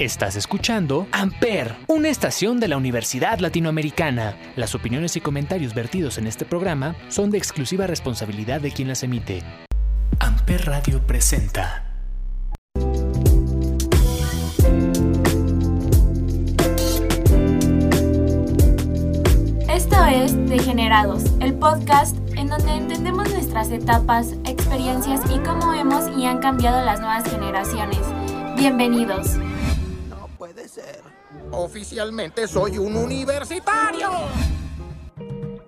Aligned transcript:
Estás 0.00 0.34
escuchando 0.34 1.06
Amper, 1.12 1.76
una 1.86 2.08
estación 2.08 2.58
de 2.58 2.66
la 2.66 2.76
Universidad 2.76 3.38
Latinoamericana. 3.38 4.36
Las 4.56 4.74
opiniones 4.74 5.14
y 5.14 5.20
comentarios 5.20 5.72
vertidos 5.72 6.18
en 6.18 6.26
este 6.26 6.44
programa 6.44 6.96
son 7.06 7.30
de 7.30 7.38
exclusiva 7.38 7.86
responsabilidad 7.86 8.60
de 8.60 8.72
quien 8.72 8.88
las 8.88 9.04
emite. 9.04 9.44
Amper 10.18 10.66
Radio 10.66 11.00
presenta. 11.06 11.94
Esto 19.68 20.04
es 20.06 20.48
Degenerados, 20.48 21.22
el 21.38 21.54
podcast 21.54 22.16
en 22.36 22.48
donde 22.48 22.72
entendemos 22.72 23.30
nuestras 23.30 23.70
etapas, 23.70 24.32
experiencias 24.44 25.20
y 25.32 25.38
cómo 25.44 25.72
hemos 25.72 26.18
y 26.18 26.26
han 26.26 26.38
cambiado 26.38 26.84
las 26.84 26.98
nuevas 26.98 27.30
generaciones. 27.30 28.00
Bienvenidos. 28.56 29.38
Oficialmente 31.52 32.46
soy 32.48 32.78
un 32.78 32.96
universitario. 32.96 34.10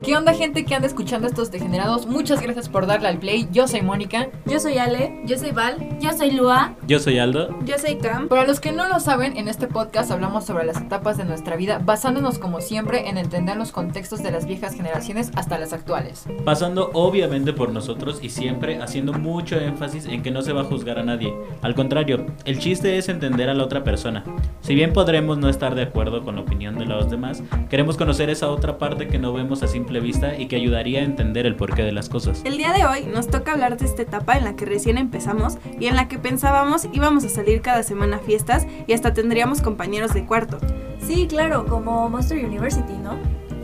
¿Qué 0.07 0.17
onda 0.17 0.33
gente 0.35 0.65
que 0.65 0.73
anda 0.73 0.87
escuchando 0.87 1.27
estos 1.27 1.51
degenerados? 1.51 2.07
Muchas 2.07 2.41
gracias 2.41 2.69
por 2.69 2.87
darle 2.87 3.09
al 3.09 3.19
play. 3.19 3.49
Yo 3.51 3.67
soy 3.67 3.83
Mónica. 3.83 4.29
Yo 4.45 4.61
soy 4.61 4.79
Ale. 4.79 5.21
Yo 5.25 5.37
soy 5.37 5.51
Val. 5.51 5.99
Yo 5.99 6.13
soy 6.13 6.31
Lua. 6.31 6.77
Yo 6.87 7.01
soy 7.01 7.19
Aldo. 7.19 7.49
Yo 7.65 7.77
soy 7.77 7.97
Cam. 7.97 8.29
Para 8.29 8.47
los 8.47 8.61
que 8.61 8.71
no 8.71 8.87
lo 8.87 9.01
saben, 9.01 9.37
en 9.37 9.49
este 9.49 9.67
podcast 9.67 10.13
hablamos 10.13 10.45
sobre 10.45 10.65
las 10.65 10.81
etapas 10.81 11.17
de 11.19 11.25
nuestra 11.25 11.57
vida, 11.57 11.81
basándonos 11.85 12.39
como 12.39 12.61
siempre 12.61 13.09
en 13.09 13.19
entender 13.19 13.57
los 13.57 13.73
contextos 13.73 14.23
de 14.23 14.31
las 14.31 14.47
viejas 14.47 14.77
generaciones 14.77 15.33
hasta 15.35 15.59
las 15.59 15.73
actuales. 15.73 16.27
Pasando 16.45 16.93
obviamente 16.93 17.53
por 17.53 17.73
nosotros 17.73 18.21
y 18.23 18.29
siempre 18.29 18.81
haciendo 18.81 19.13
mucho 19.13 19.59
énfasis 19.59 20.07
en 20.07 20.23
que 20.23 20.31
no 20.31 20.43
se 20.43 20.53
va 20.53 20.61
a 20.61 20.67
juzgar 20.67 21.01
a 21.01 21.03
nadie. 21.03 21.35
Al 21.63 21.75
contrario, 21.75 22.27
el 22.45 22.61
chiste 22.61 22.97
es 22.97 23.09
entender 23.09 23.49
a 23.49 23.55
la 23.55 23.65
otra 23.65 23.83
persona. 23.83 24.23
Si 24.61 24.77
bien 24.77 24.93
podremos 24.93 25.39
no 25.39 25.49
estar 25.49 25.75
de 25.75 25.83
acuerdo 25.83 26.23
con 26.23 26.37
la 26.37 26.43
opinión 26.43 26.79
de 26.79 26.87
los 26.87 27.11
demás, 27.11 27.43
queremos 27.69 27.97
conocer 27.97 28.31
esa 28.31 28.51
otra 28.51 28.79
parte 28.79 29.09
que 29.09 29.19
no 29.19 29.33
vemos 29.33 29.65
a 29.65 29.67
simple 29.67 29.96
vista 30.01 30.39
y 30.39 30.47
que 30.47 30.57
ayudaría 30.57 31.01
a 31.01 31.05
entender 31.05 31.47
el 31.47 31.57
porqué 31.57 31.83
de 31.83 31.93
las 31.93 32.09
cosas. 32.09 32.43
El 32.45 32.57
día 32.57 32.73
de 32.73 32.87
hoy 32.87 33.05
nos 33.07 33.29
toca 33.29 33.53
hablar 33.53 33.77
de 33.77 33.85
esta 33.85 34.03
etapa 34.03 34.37
en 34.37 34.45
la 34.45 34.57
que 34.57 34.65
recién 34.65 34.99
empezamos 34.99 35.59
y 35.79 35.87
en 35.87 35.97
la 35.97 36.09
que 36.09 36.19
pensábamos 36.19 36.89
íbamos 36.93 37.25
a 37.25 37.29
salir 37.29 37.63
cada 37.63 37.83
semana 37.83 38.17
a 38.17 38.21
fiestas 38.21 38.67
y 38.87 38.93
hasta 38.93 39.13
tendríamos 39.13 39.63
compañeros 39.63 40.15
de 40.15 40.25
cuarto. 40.25 40.59
Sí, 41.07 41.27
claro, 41.29 41.67
como 41.67 42.09
Monster 42.09 42.45
University, 42.45 42.95
¿no? 43.03 43.17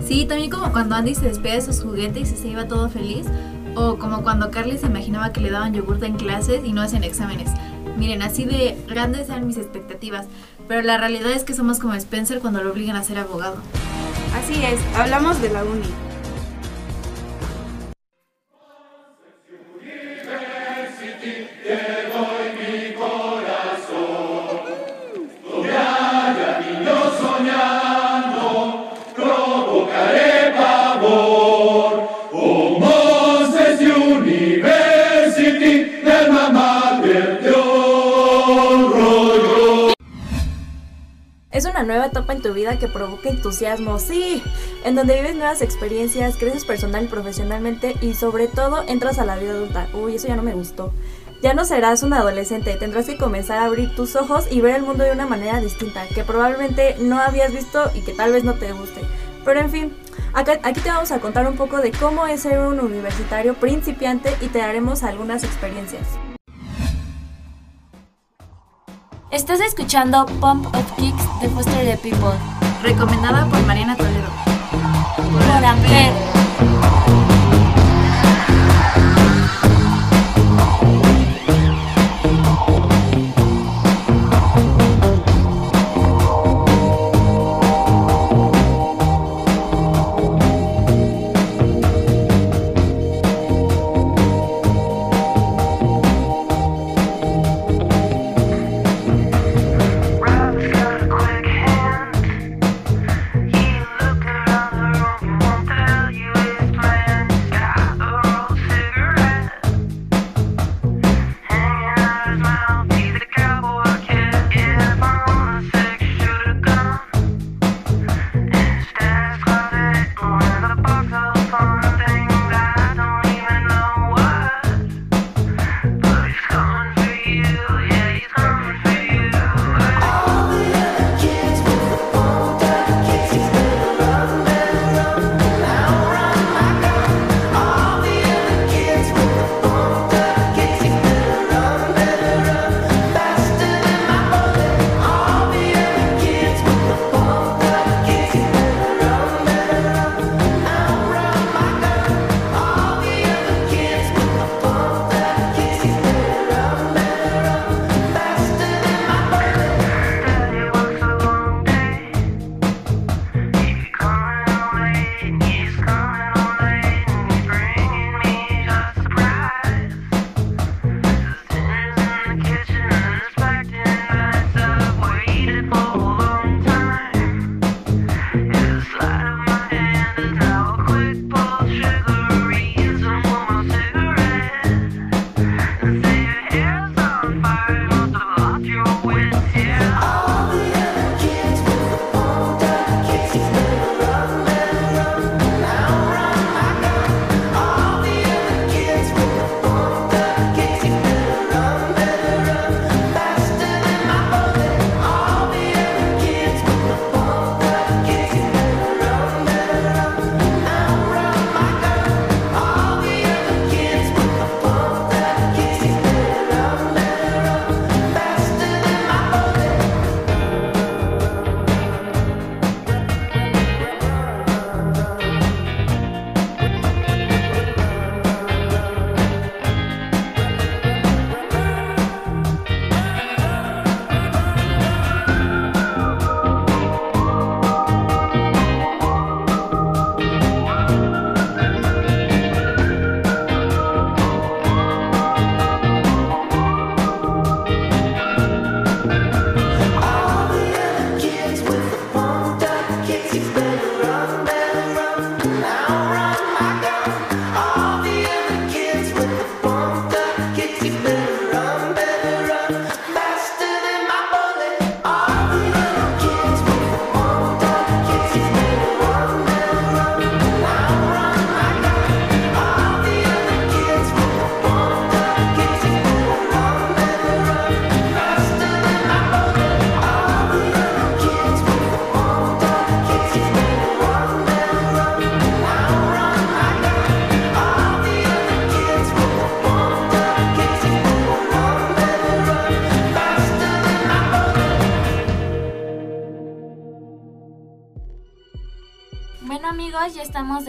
Sí, 0.05 0.27
también 0.27 0.51
como 0.51 0.73
cuando 0.73 0.95
Andy 0.95 1.15
se 1.15 1.27
despide 1.27 1.55
de 1.55 1.63
sus 1.63 1.81
juguetes 1.81 2.33
y 2.33 2.37
se 2.37 2.49
iba 2.49 2.67
todo 2.67 2.89
feliz. 2.89 3.27
O 3.75 3.97
como 3.99 4.23
cuando 4.23 4.51
Carly 4.51 4.77
se 4.77 4.87
imaginaba 4.87 5.33
que 5.33 5.41
le 5.41 5.51
daban 5.51 5.73
yogurta 5.73 6.07
en 6.07 6.17
clases 6.17 6.63
y 6.65 6.73
no 6.73 6.83
hacen 6.83 7.05
exámenes. 7.05 7.51
Miren, 7.97 8.23
así 8.23 8.45
de 8.45 8.77
grandes 8.89 9.29
eran 9.29 9.47
mis 9.47 9.57
expectativas, 9.57 10.27
pero 10.69 10.83
la 10.83 10.99
realidad 10.99 11.31
es 11.31 11.45
que 11.45 11.55
somos 11.55 11.79
como 11.79 11.95
Spencer 11.95 12.41
cuando 12.41 12.63
lo 12.63 12.73
obligan 12.73 12.97
a 12.97 13.03
ser 13.03 13.19
abogado. 13.19 13.57
Así 14.35 14.63
es, 14.65 14.81
hablamos 14.97 15.41
de 15.41 15.51
la 15.51 15.63
uni. 15.65 16.12
Es 41.51 41.67
una 41.67 41.83
nueva 41.85 42.07
etapa 42.07 42.33
en 42.33 42.43
tu 42.43 42.55
vida 42.55 42.79
que 42.79 42.89
provoca 42.89 43.29
entusiasmo, 43.29 43.99
sí, 43.99 44.43
en 44.85 44.95
donde 44.95 45.15
vives 45.15 45.37
nuevas 45.37 45.63
experiencias, 45.63 46.37
creces 46.37 46.65
personal 46.65 47.05
y 47.05 47.09
profesionalmente 47.09 47.95
y 48.01 48.15
sobre 48.15 48.49
todo 48.49 48.83
entras 48.89 49.19
a 49.19 49.25
la 49.25 49.37
vida 49.37 49.53
adulta. 49.53 49.87
Uy, 49.95 50.17
eso 50.17 50.29
ya 50.29 50.37
no 50.37 50.43
me 50.43 50.55
gustó. 50.55 50.93
Ya 51.43 51.55
no 51.55 51.65
serás 51.65 52.05
un 52.05 52.13
adolescente, 52.13 52.77
tendrás 52.77 53.07
que 53.07 53.17
comenzar 53.17 53.59
a 53.59 53.65
abrir 53.65 53.95
tus 53.97 54.15
ojos 54.15 54.47
y 54.49 54.61
ver 54.61 54.77
el 54.77 54.83
mundo 54.83 55.03
de 55.03 55.11
una 55.11 55.27
manera 55.27 55.61
distinta, 55.61 56.07
que 56.07 56.23
probablemente 56.23 56.95
no 57.01 57.19
habías 57.21 57.53
visto 57.53 57.91
y 57.95 58.03
que 58.03 58.13
tal 58.13 58.31
vez 58.33 58.45
no 58.45 58.55
te 58.55 58.71
guste. 58.73 59.01
Pero 59.45 59.59
en 59.59 59.69
fin, 59.71 59.97
acá- 60.35 60.61
aquí 60.63 60.81
te 60.81 60.89
vamos 60.89 61.11
a 61.11 61.19
contar 61.19 61.49
un 61.49 61.57
poco 61.57 61.79
de 61.79 61.91
cómo 61.91 62.29
es 62.29 62.43
ser 62.43 62.61
un 62.61 62.79
universitario 62.79 63.55
principiante 63.55 64.33
y 64.41 64.47
te 64.47 64.61
daremos 64.61 65.03
algunas 65.03 65.43
experiencias. 65.43 66.07
Estás 69.33 69.61
escuchando 69.61 70.27
Pump 70.27 70.67
of 70.77 70.93
Kicks 70.97 71.41
de 71.41 71.49
Foster 71.49 71.85
the 71.85 71.97
People 71.97 72.39
Recomendada 72.85 73.47
por 73.47 73.61
Mariana 73.67 73.97
Toledo. 73.97 74.29
por 75.17 76.42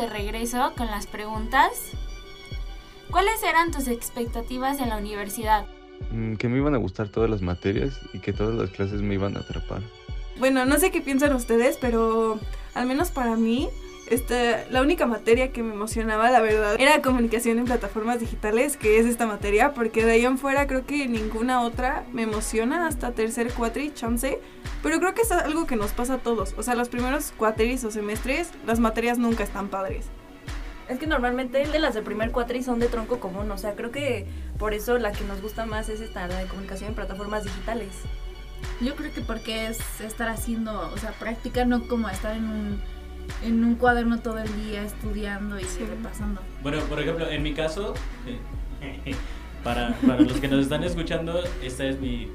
de 0.04 0.10
regreso 0.10 0.74
con 0.76 0.88
las 0.88 1.08
preguntas. 1.08 1.72
¿Cuáles 3.10 3.42
eran 3.44 3.72
tus 3.72 3.88
expectativas 3.88 4.80
en 4.80 4.90
la 4.90 4.98
universidad? 4.98 5.66
Mm, 6.12 6.36
que 6.36 6.50
me 6.50 6.58
iban 6.58 6.76
a 6.76 6.78
gustar 6.78 7.08
todas 7.08 7.30
las 7.30 7.42
materias 7.42 7.98
y 8.12 8.20
que 8.20 8.34
todas 8.34 8.54
las 8.54 8.70
clases 8.72 9.02
me 9.02 9.14
iban 9.14 9.38
a 9.38 9.42
atrapar. 9.42 9.82
Bueno, 10.38 10.66
no 10.66 10.78
sé 10.78 10.92
qué 10.92 11.00
piensan 11.00 11.34
ustedes, 11.34 11.78
pero 11.80 12.38
al 12.74 12.86
menos 12.86 13.12
para 13.12 13.38
mí, 13.38 13.70
esta, 14.08 14.66
la 14.70 14.82
única 14.82 15.06
materia 15.06 15.52
que 15.52 15.64
me 15.64 15.74
emocionaba, 15.74 16.30
la 16.30 16.42
verdad, 16.42 16.76
era 16.80 17.02
comunicación 17.02 17.58
en 17.60 17.66
plataformas 17.66 18.20
digitales, 18.20 18.76
que 18.76 19.00
es 19.00 19.06
esta 19.06 19.26
materia, 19.26 19.74
porque 19.74 20.06
de 20.06 20.14
ahí 20.14 20.26
en 20.26 20.38
fuera 20.38 20.68
creo 20.68 20.86
que 20.86 21.08
ninguna 21.08 21.62
otra 21.62 22.04
me 22.12 22.24
emociona 22.24 22.88
hasta 22.88 23.12
tercer 23.12 23.54
cuatri, 23.54 23.94
chance, 23.94 24.40
pero 24.82 25.00
creo 25.00 25.14
que 25.14 25.22
es 25.22 25.32
algo 25.32 25.66
que 25.66 25.76
nos 25.76 25.92
pasa 25.92 26.16
a 26.16 26.18
todos. 26.18 26.54
O 26.58 26.64
sea, 26.64 26.76
los 26.76 26.90
primeros 26.90 27.34
cuatris 27.38 27.84
o 27.86 27.92
semestres, 27.92 28.52
las 28.66 28.80
materias 28.80 29.18
nunca 29.18 29.44
están 29.44 29.70
padres. 29.70 30.06
Es 30.90 31.00
que 31.00 31.08
normalmente 31.08 31.66
de 31.66 31.80
las 31.80 31.94
del 31.94 32.04
primer 32.04 32.32
cuatri 32.32 32.62
son 32.62 32.80
de 32.80 32.88
tronco 32.88 33.20
común, 33.20 33.50
o 33.52 33.58
sea, 33.58 33.74
creo 33.74 33.92
que 33.92 34.28
por 34.60 34.74
eso 34.74 34.98
la 34.98 35.14
que 35.14 35.24
nos 35.24 35.42
gusta 35.42 35.66
más 35.66 35.88
es 35.88 36.02
esta, 36.02 36.28
la 36.28 36.40
de 36.40 36.48
comunicación 36.48 36.90
en 36.90 36.96
plataformas 36.96 37.46
digitales. 37.46 37.90
Yo 38.82 38.96
creo 38.96 39.14
que 39.14 39.22
porque 39.22 39.68
es 39.68 39.80
estar 40.02 40.28
haciendo, 40.28 40.92
o 40.94 40.98
sea, 40.98 41.12
práctica, 41.12 41.64
no 41.64 41.88
como 41.88 42.10
estar 42.10 42.36
en 42.36 42.46
un, 42.46 42.82
en 43.44 43.64
un 43.64 43.76
cuaderno 43.76 44.20
todo 44.20 44.40
el 44.40 44.56
día 44.64 44.84
estudiando 44.84 45.60
y 45.60 45.64
repasando. 45.64 46.42
Bueno, 46.62 46.80
por 46.82 47.00
ejemplo, 47.00 47.30
en 47.30 47.44
mi 47.44 47.54
caso, 47.54 47.94
para, 49.64 49.96
para 50.06 50.22
los 50.22 50.40
que 50.40 50.48
nos 50.48 50.62
están 50.62 50.84
escuchando, 50.84 51.42
esta 51.64 51.86
es 51.86 52.00
mi... 52.00 52.30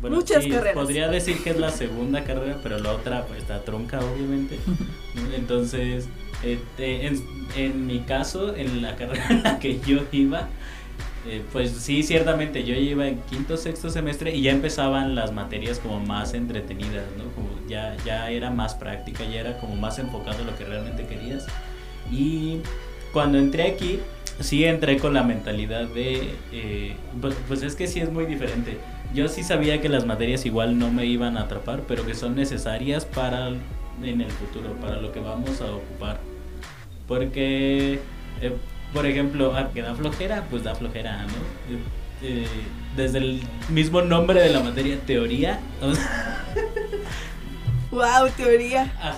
Bueno, 0.00 0.16
Muchas 0.16 0.44
sí, 0.44 0.50
carreras. 0.50 0.74
Podría 0.74 1.08
decir 1.08 1.42
que 1.42 1.50
es 1.50 1.58
la 1.58 1.70
segunda 1.70 2.22
carrera, 2.22 2.58
pero 2.62 2.78
la 2.78 2.92
otra 2.92 3.24
pues, 3.26 3.40
está 3.40 3.62
tronca, 3.64 3.98
obviamente. 4.00 4.58
Entonces, 5.34 6.08
este, 6.42 7.06
en, 7.06 7.24
en 7.56 7.86
mi 7.86 8.00
caso, 8.00 8.54
en 8.54 8.82
la 8.82 8.94
carrera 8.96 9.26
en 9.30 9.42
la 9.42 9.58
que 9.58 9.80
yo 9.80 10.02
iba, 10.12 10.48
eh, 11.28 11.42
pues 11.52 11.72
sí, 11.72 12.02
ciertamente 12.04 12.62
yo 12.64 12.74
iba 12.74 13.08
en 13.08 13.20
quinto, 13.22 13.56
sexto 13.56 13.90
semestre 13.90 14.34
y 14.34 14.42
ya 14.42 14.52
empezaban 14.52 15.16
las 15.16 15.32
materias 15.32 15.80
como 15.80 15.98
más 15.98 16.34
entretenidas, 16.34 17.04
¿no? 17.18 17.24
Como 17.34 17.48
ya, 17.68 17.96
ya 18.04 18.30
era 18.30 18.50
más 18.50 18.74
práctica, 18.74 19.24
ya 19.24 19.40
era 19.40 19.58
como 19.58 19.76
más 19.76 19.98
enfocado 19.98 20.40
en 20.40 20.46
lo 20.46 20.56
que 20.56 20.64
realmente 20.64 21.06
querías. 21.06 21.46
Y 22.10 22.58
cuando 23.12 23.38
entré 23.38 23.64
aquí, 23.64 24.00
sí 24.40 24.64
entré 24.64 24.98
con 24.98 25.14
la 25.14 25.22
mentalidad 25.22 25.86
de, 25.86 26.34
eh, 26.52 26.96
pues, 27.20 27.34
pues 27.48 27.62
es 27.62 27.74
que 27.74 27.86
sí 27.86 28.00
es 28.00 28.10
muy 28.10 28.26
diferente. 28.26 28.78
Yo 29.14 29.28
sí 29.28 29.42
sabía 29.42 29.80
que 29.80 29.88
las 29.88 30.04
materias 30.04 30.44
igual 30.46 30.78
no 30.78 30.90
me 30.90 31.06
iban 31.06 31.36
a 31.36 31.42
atrapar, 31.42 31.82
pero 31.86 32.04
que 32.04 32.14
son 32.14 32.34
necesarias 32.36 33.04
para 33.04 33.48
en 34.02 34.20
el 34.20 34.30
futuro, 34.30 34.72
para 34.74 35.00
lo 35.00 35.12
que 35.12 35.20
vamos 35.20 35.60
a 35.60 35.66
ocupar. 35.72 36.20
Porque, 37.08 38.00
eh, 38.40 38.52
por 38.92 39.06
ejemplo, 39.06 39.54
ah, 39.56 39.70
que 39.72 39.82
da 39.82 39.94
flojera, 39.94 40.44
pues 40.50 40.64
da 40.64 40.74
flojera, 40.74 41.22
¿no? 41.22 41.74
Eh, 41.74 41.80
eh, 42.22 42.46
desde 42.96 43.18
el 43.18 43.42
mismo 43.68 44.02
nombre 44.02 44.40
de 44.40 44.50
la 44.50 44.60
materia, 44.60 44.98
teoría. 45.06 45.60
¡Wow! 47.90 48.28
Teoría. 48.36 48.92
ajá. 49.00 49.16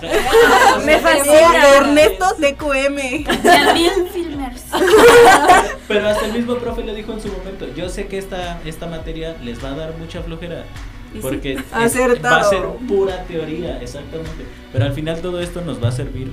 Me 0.85 0.99
fascina. 0.99 1.75
Ernesto 1.77 2.25
TQM. 2.39 3.25
También 3.43 4.07
filmers. 4.13 4.63
Pero 5.87 6.07
hasta 6.07 6.25
el 6.27 6.33
mismo 6.33 6.55
profe 6.55 6.83
lo 6.83 6.93
dijo 6.93 7.11
en 7.13 7.21
su 7.21 7.27
momento. 7.29 7.67
Yo 7.75 7.89
sé 7.89 8.07
que 8.07 8.17
esta, 8.17 8.59
esta 8.65 8.87
materia 8.87 9.35
les 9.43 9.63
va 9.63 9.69
a 9.69 9.75
dar 9.75 9.97
mucha 9.97 10.21
flojera. 10.21 10.63
Porque 11.21 11.53
es- 11.53 11.63
va 11.73 11.85
a 11.85 12.43
ser 12.43 12.61
pura 12.87 13.23
teoría, 13.23 13.81
exactamente. 13.81 14.45
Pero 14.71 14.85
al 14.85 14.93
final 14.93 15.19
todo 15.21 15.39
esto 15.41 15.61
nos 15.61 15.83
va 15.83 15.87
a 15.89 15.91
servir. 15.91 16.31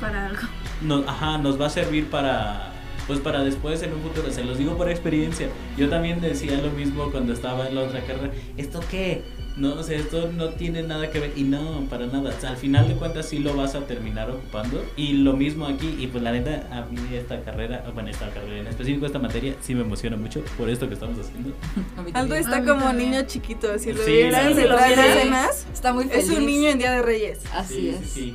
Para 0.00 0.26
algo. 0.26 0.40
Nos, 0.80 1.06
ajá, 1.06 1.36
nos 1.38 1.60
va 1.60 1.66
a 1.66 1.70
servir 1.70 2.08
para. 2.08 2.72
Pues 3.06 3.18
para 3.18 3.42
después 3.44 3.82
en 3.82 3.92
un 3.92 4.00
futuro. 4.02 4.30
Se 4.32 4.42
los 4.44 4.56
digo 4.56 4.76
por 4.78 4.88
experiencia. 4.88 5.48
Yo 5.76 5.90
también 5.90 6.20
decía 6.22 6.56
lo 6.58 6.70
mismo 6.70 7.10
cuando 7.10 7.32
estaba 7.34 7.66
en 7.66 7.74
la 7.74 7.82
otra 7.82 8.00
carrera. 8.00 8.30
¿Esto 8.56 8.80
qué? 8.90 9.22
No, 9.60 9.74
o 9.74 9.82
sea, 9.82 9.98
esto 9.98 10.30
no 10.34 10.48
tiene 10.48 10.82
nada 10.82 11.10
que 11.10 11.20
ver. 11.20 11.32
Y 11.36 11.42
no, 11.44 11.86
para 11.90 12.06
nada. 12.06 12.34
O 12.36 12.40
sea, 12.40 12.50
al 12.50 12.56
final 12.56 12.88
de 12.88 12.94
cuentas 12.94 13.28
sí 13.28 13.38
lo 13.40 13.54
vas 13.54 13.74
a 13.74 13.80
terminar 13.86 14.30
ocupando. 14.30 14.82
Y 14.96 15.12
lo 15.12 15.34
mismo 15.34 15.66
aquí. 15.66 15.96
Y 15.98 16.06
pues 16.06 16.22
la 16.24 16.32
neta, 16.32 16.66
a 16.72 16.86
mí 16.86 16.98
esta 17.14 17.42
carrera, 17.42 17.84
bueno, 17.92 18.08
esta 18.08 18.30
carrera 18.30 18.60
en 18.60 18.66
específico, 18.68 19.04
esta 19.06 19.18
materia, 19.18 19.54
sí 19.60 19.74
me 19.74 19.82
emociona 19.82 20.16
mucho 20.16 20.42
por 20.56 20.70
esto 20.70 20.88
que 20.88 20.94
estamos 20.94 21.18
haciendo. 21.18 21.52
Aldo 22.14 22.34
está 22.36 22.56
A 22.56 22.60
mí 22.60 22.66
como 22.66 22.84
también. 22.84 23.10
niño 23.10 23.22
chiquito. 23.26 23.78
Si 23.78 23.92
lo 23.92 24.02
Sí, 24.02 24.12
vieran 24.12 24.48
sí, 24.48 24.54
detrás 24.54 24.88
sí. 24.88 24.94
de 25.00 25.08
escenas, 25.12 25.66
Está 25.72 25.92
muy 25.92 26.04
feliz. 26.04 26.30
es 26.30 26.36
un 26.38 26.46
niño 26.46 26.68
en 26.70 26.78
Día 26.78 26.92
de 26.92 27.02
Reyes. 27.02 27.40
Así 27.54 27.74
Sí, 27.74 27.88
es. 27.90 28.10
sí. 28.10 28.34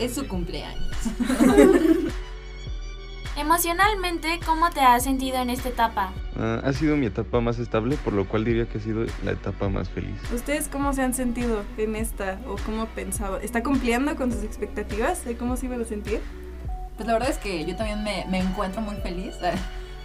Es 0.00 0.14
su 0.14 0.26
cumpleaños. 0.26 0.82
Emocionalmente, 3.36 4.38
¿cómo 4.46 4.70
te 4.70 4.80
has 4.80 5.02
sentido 5.04 5.38
en 5.38 5.50
esta 5.50 5.68
etapa? 5.68 6.12
Ah, 6.38 6.60
ha 6.64 6.72
sido 6.72 6.96
mi 6.96 7.06
etapa 7.06 7.40
más 7.40 7.58
estable, 7.58 7.96
por 7.96 8.12
lo 8.12 8.28
cual 8.28 8.44
diría 8.44 8.66
que 8.66 8.78
ha 8.78 8.80
sido 8.80 9.04
la 9.24 9.32
etapa 9.32 9.68
más 9.68 9.88
feliz. 9.90 10.14
¿Ustedes 10.32 10.68
cómo 10.68 10.92
se 10.92 11.02
han 11.02 11.14
sentido 11.14 11.62
en 11.76 11.96
esta 11.96 12.38
o 12.46 12.56
cómo 12.64 12.86
pensaban? 12.86 13.42
¿Está 13.42 13.62
cumpliendo 13.62 14.14
con 14.14 14.30
sus 14.32 14.44
expectativas 14.44 15.24
de 15.24 15.36
cómo 15.36 15.56
se 15.56 15.66
iban 15.66 15.82
a 15.82 15.84
sentir? 15.84 16.20
Pues 16.96 17.06
la 17.08 17.14
verdad 17.14 17.30
es 17.30 17.38
que 17.38 17.64
yo 17.64 17.74
también 17.74 18.04
me, 18.04 18.24
me 18.30 18.38
encuentro 18.38 18.80
muy 18.80 18.94
feliz. 18.96 19.34
eh, 19.42 19.52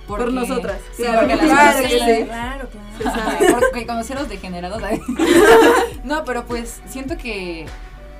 porque- 0.07 0.23
Por 0.25 0.33
nosotras. 0.33 0.81
Sí, 0.97 1.03
Claro, 1.03 1.19
porque 1.19 1.35
las 1.35 1.45
claro 1.45 1.87
sí. 1.87 2.23
Claro, 2.25 2.69
claro. 2.69 2.89
Porque 3.69 3.85
los 4.15 4.27
degenerados. 4.27 4.81
¿sabes? 4.81 5.01
no, 6.03 6.25
pero 6.25 6.45
pues 6.45 6.81
siento 6.87 7.15
que 7.17 7.67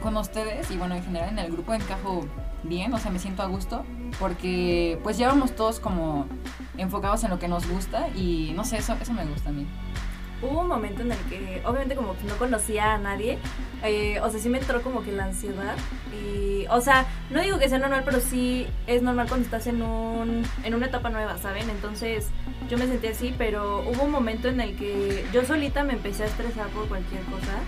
con 0.03 0.15
ustedes 0.17 0.69
y 0.69 0.77
bueno, 0.77 0.93
en 0.95 1.03
general 1.03 1.29
en 1.29 1.39
el 1.39 1.51
grupo 1.51 1.73
encajo 1.73 2.25
bien, 2.63 2.93
o 2.93 2.97
sea, 2.97 3.11
me 3.11 3.19
siento 3.19 3.43
a 3.43 3.47
gusto 3.47 3.85
porque 4.19 4.99
pues 5.03 5.17
ya 5.17 5.27
vamos 5.27 5.55
todos 5.55 5.79
como 5.79 6.27
enfocados 6.77 7.23
en 7.23 7.29
lo 7.29 7.39
que 7.39 7.47
nos 7.47 7.67
gusta 7.67 8.09
y 8.09 8.53
no 8.55 8.63
sé, 8.65 8.77
eso, 8.77 8.95
eso 9.01 9.13
me 9.13 9.25
gusta 9.25 9.49
a 9.49 9.53
mí. 9.53 9.65
Hubo 10.41 10.61
un 10.61 10.67
momento 10.67 11.01
en 11.01 11.11
el 11.11 11.17
que, 11.29 11.61
obviamente, 11.65 11.95
como 11.95 12.15
que 12.15 12.23
no 12.23 12.37
conocía 12.37 12.93
a 12.93 12.97
nadie, 12.97 13.37
eh, 13.83 14.21
o 14.21 14.29
sea, 14.29 14.39
sí 14.39 14.47
me 14.47 14.59
entró 14.59 14.81
como 14.81 15.03
que 15.03 15.11
la 15.11 15.25
ansiedad. 15.25 15.75
Y, 16.13 16.65
o 16.69 16.79
sea, 16.79 17.07
no 17.29 17.41
digo 17.41 17.59
que 17.59 17.67
sea 17.67 17.77
normal, 17.77 18.03
pero 18.05 18.21
sí 18.21 18.65
es 18.87 19.01
normal 19.01 19.27
cuando 19.27 19.43
estás 19.43 19.67
en, 19.67 19.81
un, 19.81 20.43
en 20.63 20.73
una 20.73 20.85
etapa 20.85 21.09
nueva, 21.09 21.37
¿saben? 21.37 21.69
Entonces, 21.69 22.29
yo 22.69 22.77
me 22.77 22.87
sentí 22.87 23.07
así, 23.07 23.35
pero 23.37 23.81
hubo 23.81 24.03
un 24.03 24.11
momento 24.11 24.47
en 24.47 24.61
el 24.61 24.77
que 24.77 25.25
yo 25.33 25.43
solita 25.43 25.83
me 25.83 25.93
empecé 25.93 26.23
a 26.23 26.27
estresar 26.27 26.67
por 26.67 26.87
cualquier 26.87 27.21
cosa. 27.23 27.59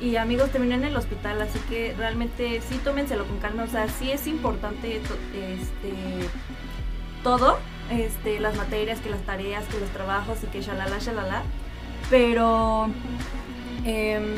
Y 0.00 0.16
amigos, 0.16 0.50
terminé 0.50 0.76
en 0.76 0.84
el 0.84 0.96
hospital, 0.96 1.42
así 1.42 1.58
que 1.68 1.94
realmente 1.98 2.60
sí 2.68 2.78
tómenselo 2.84 3.26
con 3.26 3.38
calma. 3.38 3.64
O 3.64 3.66
sea, 3.68 3.88
sí 3.88 4.10
es 4.12 4.26
importante 4.28 5.00
to- 5.00 5.16
este, 5.34 6.28
todo, 7.24 7.58
este, 7.90 8.38
las 8.38 8.56
materias, 8.56 9.00
que 9.00 9.10
las 9.10 9.22
tareas, 9.22 9.64
que 9.66 9.80
los 9.80 9.90
trabajos 9.90 10.38
y 10.44 10.46
que 10.46 10.60
shalala, 10.62 10.98
shalala. 10.98 11.42
Pero, 12.10 12.88
em, 13.84 14.36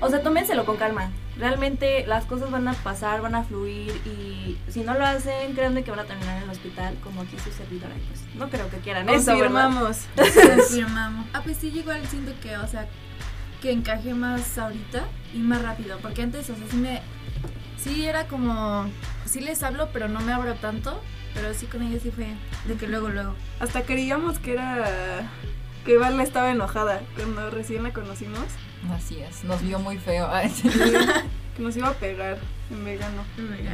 o 0.00 0.10
sea, 0.10 0.22
tómenselo 0.22 0.66
con 0.66 0.76
calma. 0.76 1.10
Realmente 1.38 2.06
las 2.06 2.26
cosas 2.26 2.50
van 2.52 2.68
a 2.68 2.74
pasar, 2.74 3.20
van 3.20 3.34
a 3.34 3.42
fluir 3.42 3.90
y 4.06 4.56
si 4.70 4.82
no 4.82 4.94
lo 4.94 5.04
hacen, 5.04 5.52
créanme 5.54 5.82
que 5.82 5.90
van 5.90 5.98
a 6.00 6.04
terminar 6.04 6.36
en 6.36 6.44
el 6.44 6.50
hospital 6.50 6.94
como 7.02 7.22
aquí 7.22 7.36
su 7.42 7.50
servidora. 7.50 7.92
Pues 8.08 8.20
no 8.36 8.48
creo 8.50 8.70
que 8.70 8.76
quieran 8.78 9.08
eso. 9.08 9.32
Confirmamos. 9.32 10.02
Confirmamos. 10.16 11.26
Ah, 11.32 11.40
pues 11.42 11.56
sí, 11.56 11.72
igual 11.74 12.06
siento 12.06 12.32
que, 12.40 12.56
o 12.56 12.68
sea, 12.68 12.86
que 13.64 13.72
encajé 13.72 14.12
más 14.12 14.58
ahorita 14.58 15.04
y 15.32 15.38
más 15.38 15.62
rápido. 15.62 15.96
Porque 16.02 16.20
antes, 16.20 16.50
o 16.50 16.54
sea, 16.54 16.66
sí 16.70 16.76
me. 16.76 17.00
Sí 17.78 18.04
era 18.04 18.28
como. 18.28 18.86
Sí 19.24 19.40
les 19.40 19.62
hablo, 19.62 19.88
pero 19.90 20.06
no 20.06 20.20
me 20.20 20.34
abro 20.34 20.54
tanto. 20.56 21.00
Pero 21.32 21.54
sí 21.54 21.64
con 21.64 21.82
ellos 21.82 22.02
sí 22.02 22.10
fue 22.10 22.26
de 22.66 22.74
que 22.74 22.86
luego, 22.86 23.08
luego. 23.08 23.34
Hasta 23.60 23.82
creíamos 23.82 24.38
que 24.38 24.52
era. 24.52 25.30
que 25.86 25.96
Vala 25.96 26.22
estaba 26.22 26.50
enojada 26.50 27.00
cuando 27.16 27.48
recién 27.48 27.82
la 27.84 27.94
conocimos. 27.94 28.44
Así 28.94 29.20
es, 29.20 29.44
nos 29.44 29.62
vio 29.62 29.78
muy 29.78 29.96
feo. 29.96 30.28
Que 31.56 31.62
nos 31.62 31.76
iba 31.76 31.86
a 31.86 31.92
pegar 31.92 32.36
en 32.68 32.84
vegano. 32.84 33.22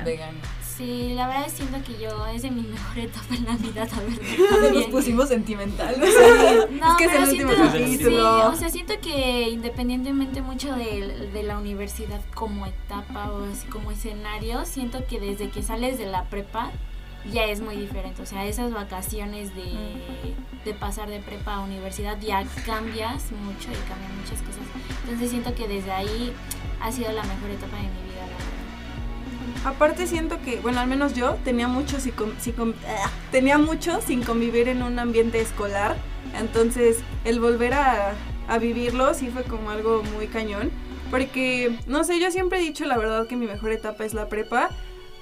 Vegano. 0.04 0.38
Sí, 0.80 1.12
la 1.14 1.26
verdad 1.28 1.46
siento 1.54 1.76
que 1.86 2.02
yo 2.02 2.26
es 2.28 2.40
de 2.40 2.50
mi 2.50 2.62
mejor 2.62 2.98
etapa 2.98 3.34
en 3.34 3.44
la 3.44 3.56
vida, 3.56 3.84
verdad. 3.84 4.00
Nos 4.50 4.60
también. 4.62 4.90
pusimos 4.90 5.28
sentimentales. 5.28 5.98
No, 6.70 6.92
Es 6.92 6.96
que 6.96 7.04
es 7.04 7.10
pero 7.10 7.24
el 7.24 7.28
último 7.30 7.50
siento, 7.52 7.72
capítulo. 7.72 8.40
sí, 8.40 8.46
o 8.54 8.56
sea, 8.56 8.68
siento 8.70 8.94
que 9.02 9.50
independientemente 9.50 10.40
mucho 10.40 10.74
de, 10.74 11.28
de 11.32 11.42
la 11.42 11.58
universidad 11.58 12.20
como 12.34 12.64
etapa 12.64 13.30
o 13.30 13.44
así 13.52 13.66
como 13.68 13.90
escenario, 13.90 14.64
siento 14.64 15.04
que 15.06 15.20
desde 15.20 15.50
que 15.50 15.62
sales 15.62 15.98
de 15.98 16.06
la 16.06 16.24
prepa 16.24 16.70
ya 17.30 17.44
es 17.44 17.60
muy 17.60 17.76
diferente. 17.76 18.22
O 18.22 18.26
sea, 18.26 18.46
esas 18.46 18.72
vacaciones 18.72 19.54
de, 19.54 19.64
de 20.64 20.74
pasar 20.74 21.10
de 21.10 21.20
prepa 21.20 21.56
a 21.56 21.60
universidad 21.60 22.18
ya 22.22 22.42
cambias 22.64 23.30
mucho 23.32 23.68
y 23.70 23.88
cambian 23.88 24.16
muchas 24.18 24.40
cosas. 24.40 24.62
Entonces 25.04 25.28
siento 25.28 25.54
que 25.54 25.68
desde 25.68 25.92
ahí 25.92 26.32
ha 26.80 26.90
sido 26.90 27.12
la 27.12 27.22
mejor 27.24 27.50
etapa 27.50 27.76
de 27.76 27.82
mi 27.82 27.88
vida. 27.88 28.09
Aparte 29.64 30.06
siento 30.06 30.40
que, 30.42 30.60
bueno, 30.60 30.80
al 30.80 30.86
menos 30.88 31.14
yo 31.14 31.36
tenía 31.44 31.68
mucho, 31.68 31.98
con- 32.16 32.74
ah, 32.86 33.10
tenía 33.30 33.58
mucho 33.58 34.00
sin 34.00 34.22
convivir 34.22 34.68
en 34.68 34.82
un 34.82 34.98
ambiente 34.98 35.40
escolar. 35.40 35.96
Entonces, 36.38 36.98
el 37.24 37.40
volver 37.40 37.74
a, 37.74 38.14
a 38.48 38.58
vivirlo 38.58 39.12
sí 39.14 39.28
fue 39.28 39.44
como 39.44 39.70
algo 39.70 40.02
muy 40.16 40.26
cañón. 40.28 40.70
Porque, 41.10 41.76
no 41.86 42.04
sé, 42.04 42.20
yo 42.20 42.30
siempre 42.30 42.58
he 42.60 42.62
dicho 42.62 42.84
la 42.84 42.96
verdad 42.96 43.26
que 43.26 43.36
mi 43.36 43.46
mejor 43.46 43.72
etapa 43.72 44.04
es 44.04 44.14
la 44.14 44.28
prepa. 44.28 44.70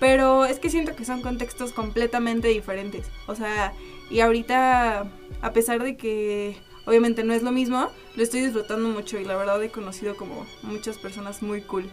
Pero 0.01 0.45
es 0.45 0.61
que 0.61 0.71
siento 0.71 0.95
que 0.95 1.05
son 1.05 1.23
contextos 1.23 1.73
completamente 1.73 2.47
diferentes. 2.49 3.07
O 3.27 3.35
sea, 3.35 3.73
y 4.11 4.21
ahorita, 4.21 5.07
a 5.43 5.53
pesar 5.53 5.83
de 5.83 5.97
que 5.97 6.57
obviamente 6.87 7.25
no 7.25 7.35
es 7.35 7.43
lo 7.43 7.51
mismo, 7.51 7.89
lo 8.15 8.23
estoy 8.23 8.43
disfrutando 8.43 8.89
mucho 8.89 9.19
y 9.19 9.25
la 9.25 9.37
verdad 9.37 9.61
he 9.63 9.71
conocido 9.71 10.17
como 10.17 10.47
muchas 10.63 10.99
personas 10.99 11.43
muy 11.43 11.63
cool. 11.63 11.91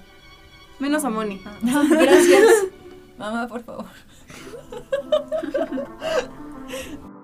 Menos 0.80 1.06
a 1.06 1.10
Moni. 1.10 1.42
Gracias. 1.62 2.68
Mamá, 3.18 3.48
por 3.48 3.64
favor. 3.64 3.86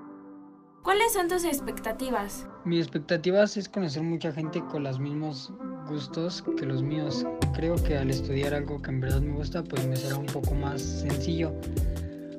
¿Cuáles 0.83 1.13
son 1.13 1.27
tus 1.27 1.43
expectativas? 1.43 2.47
Mi 2.65 2.79
expectativas 2.79 3.55
es 3.55 3.69
conocer 3.69 4.01
mucha 4.01 4.31
gente 4.31 4.63
con 4.71 4.83
los 4.83 4.99
mismos 4.99 5.53
gustos 5.87 6.43
que 6.57 6.65
los 6.65 6.81
míos. 6.81 7.25
Creo 7.53 7.75
que 7.75 7.97
al 7.97 8.09
estudiar 8.09 8.53
algo 8.53 8.81
que 8.81 8.89
en 8.89 9.01
verdad 9.01 9.21
me 9.21 9.33
gusta, 9.33 9.63
pues 9.63 9.85
me 9.85 9.95
será 9.95 10.15
un 10.15 10.25
poco 10.25 10.55
más 10.55 10.81
sencillo. 10.81 11.53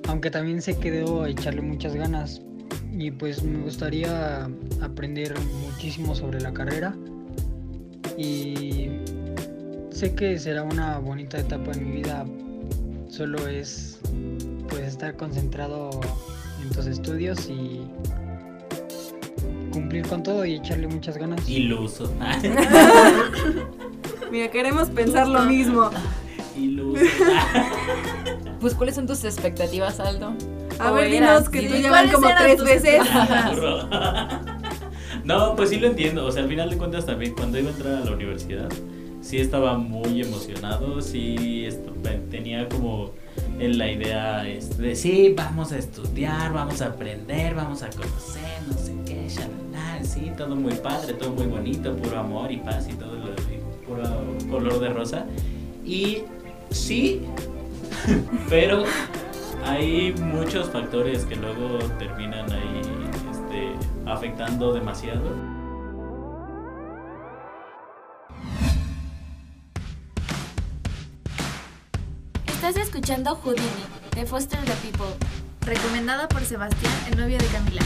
Aunque 0.09 0.31
también 0.31 0.61
sé 0.61 0.77
que 0.79 0.91
debo 0.91 1.27
echarle 1.27 1.63
muchas 1.63 1.95
ganas. 1.95 2.43
Y 2.91 3.11
pues 3.11 3.43
me 3.45 3.63
gustaría 3.63 4.51
aprender 4.81 5.35
muchísimo 5.65 6.15
sobre 6.15 6.41
la 6.41 6.53
carrera. 6.53 6.97
Y 8.17 8.91
sé 10.03 10.17
que 10.17 10.37
será 10.37 10.65
una 10.65 10.99
bonita 10.99 11.39
etapa 11.39 11.71
en 11.71 11.89
mi 11.89 11.99
vida. 11.99 12.25
Solo 13.09 13.47
es 13.47 14.01
pues 14.69 14.83
estar 14.83 15.17
concentrado 15.17 15.91
en 16.61 16.71
tus 16.71 16.87
estudios 16.87 17.49
y 17.49 17.83
cumplir 19.71 20.05
con 20.09 20.25
todo 20.25 20.45
y 20.45 20.57
echarle 20.57 20.89
muchas 20.89 21.19
ganas. 21.19 21.49
Iluso. 21.49 22.13
Mira, 24.33 24.51
queremos 24.51 24.91
pensar 24.91 25.29
lo 25.29 25.43
mismo. 25.43 25.89
Iluso. 26.57 27.01
Pues, 28.61 28.75
¿cuáles 28.75 28.95
son 28.95 29.07
tus 29.09 29.25
expectativas, 29.25 29.99
Aldo? 29.99 30.35
A 30.79 30.93
¿O 30.93 30.95
ver, 30.95 31.11
dinos 31.11 31.49
que 31.49 31.63
tú 31.63 31.75
ya 31.75 31.91
van 31.91 32.09
como 32.13 32.29
eran 32.29 32.45
tres 32.45 32.59
tus 32.59 32.65
veces. 32.65 33.03
No, 35.25 35.57
pues 35.57 35.71
sí 35.71 35.79
lo 35.79 35.89
entiendo. 35.89 36.27
O 36.27 36.33
sea, 36.33 36.43
al 36.43 36.49
final 36.49 36.71
de 36.71 36.77
cuentas 36.77 37.07
también 37.07 37.35
cuando 37.35 37.59
iba 37.59 37.71
a 37.71 37.73
entrar 37.73 37.95
a 37.95 38.01
la 38.01 38.13
universidad, 38.13 38.69
sí 39.23 39.39
estaba 39.39 39.79
muy 39.79 40.21
emocionado, 40.21 41.01
sí 41.01 41.53
tenía 42.33 42.69
como 42.69 43.11
en 43.59 43.79
la 43.79 43.91
idea 43.91 44.49
este, 44.49 44.83
de 44.83 44.97
sí, 44.97 45.35
vamos 45.37 45.71
a 45.73 45.79
estudiar, 45.79 46.53
vamos 46.53 46.81
a 46.81 46.87
aprender, 46.87 47.55
vamos 47.55 47.83
a 47.83 47.91
conocer, 47.91 48.63
no 48.67 48.75
sé 48.75 48.95
qué, 49.05 49.29
shalala, 49.29 50.03
sí, 50.03 50.33
todo 50.37 50.57
muy 50.57 50.75
padre, 50.75 51.13
todo 51.13 51.31
muy 51.31 51.47
bonito, 51.47 51.95
puro 51.97 52.19
amor 52.19 52.51
y 52.51 52.57
paz 52.57 52.89
y 52.91 52.95
todo 52.95 53.15
lo 53.15 53.33
puro 53.87 54.03
color 54.51 54.81
de 54.81 54.89
rosa. 54.89 55.27
Y 55.85 56.23
sí, 56.71 57.21
pero 58.49 58.85
hay 59.65 60.15
muchos 60.15 60.71
factores 60.71 61.25
que 61.27 61.37
luego 61.37 61.79
terminan 61.99 62.51
ahí 62.51 62.81
este, 63.31 64.11
afectando 64.11 64.73
demasiado. 64.73 65.52
Escuchando 73.03 73.35
Houdini, 73.35 73.67
de 74.15 74.25
Foster 74.25 74.61
the 74.61 74.75
People. 74.75 75.13
Recomendada 75.63 76.29
por 76.29 76.45
Sebastián, 76.45 76.93
el 77.11 77.19
novio 77.19 77.37
de 77.37 77.47
Camila. 77.47 77.83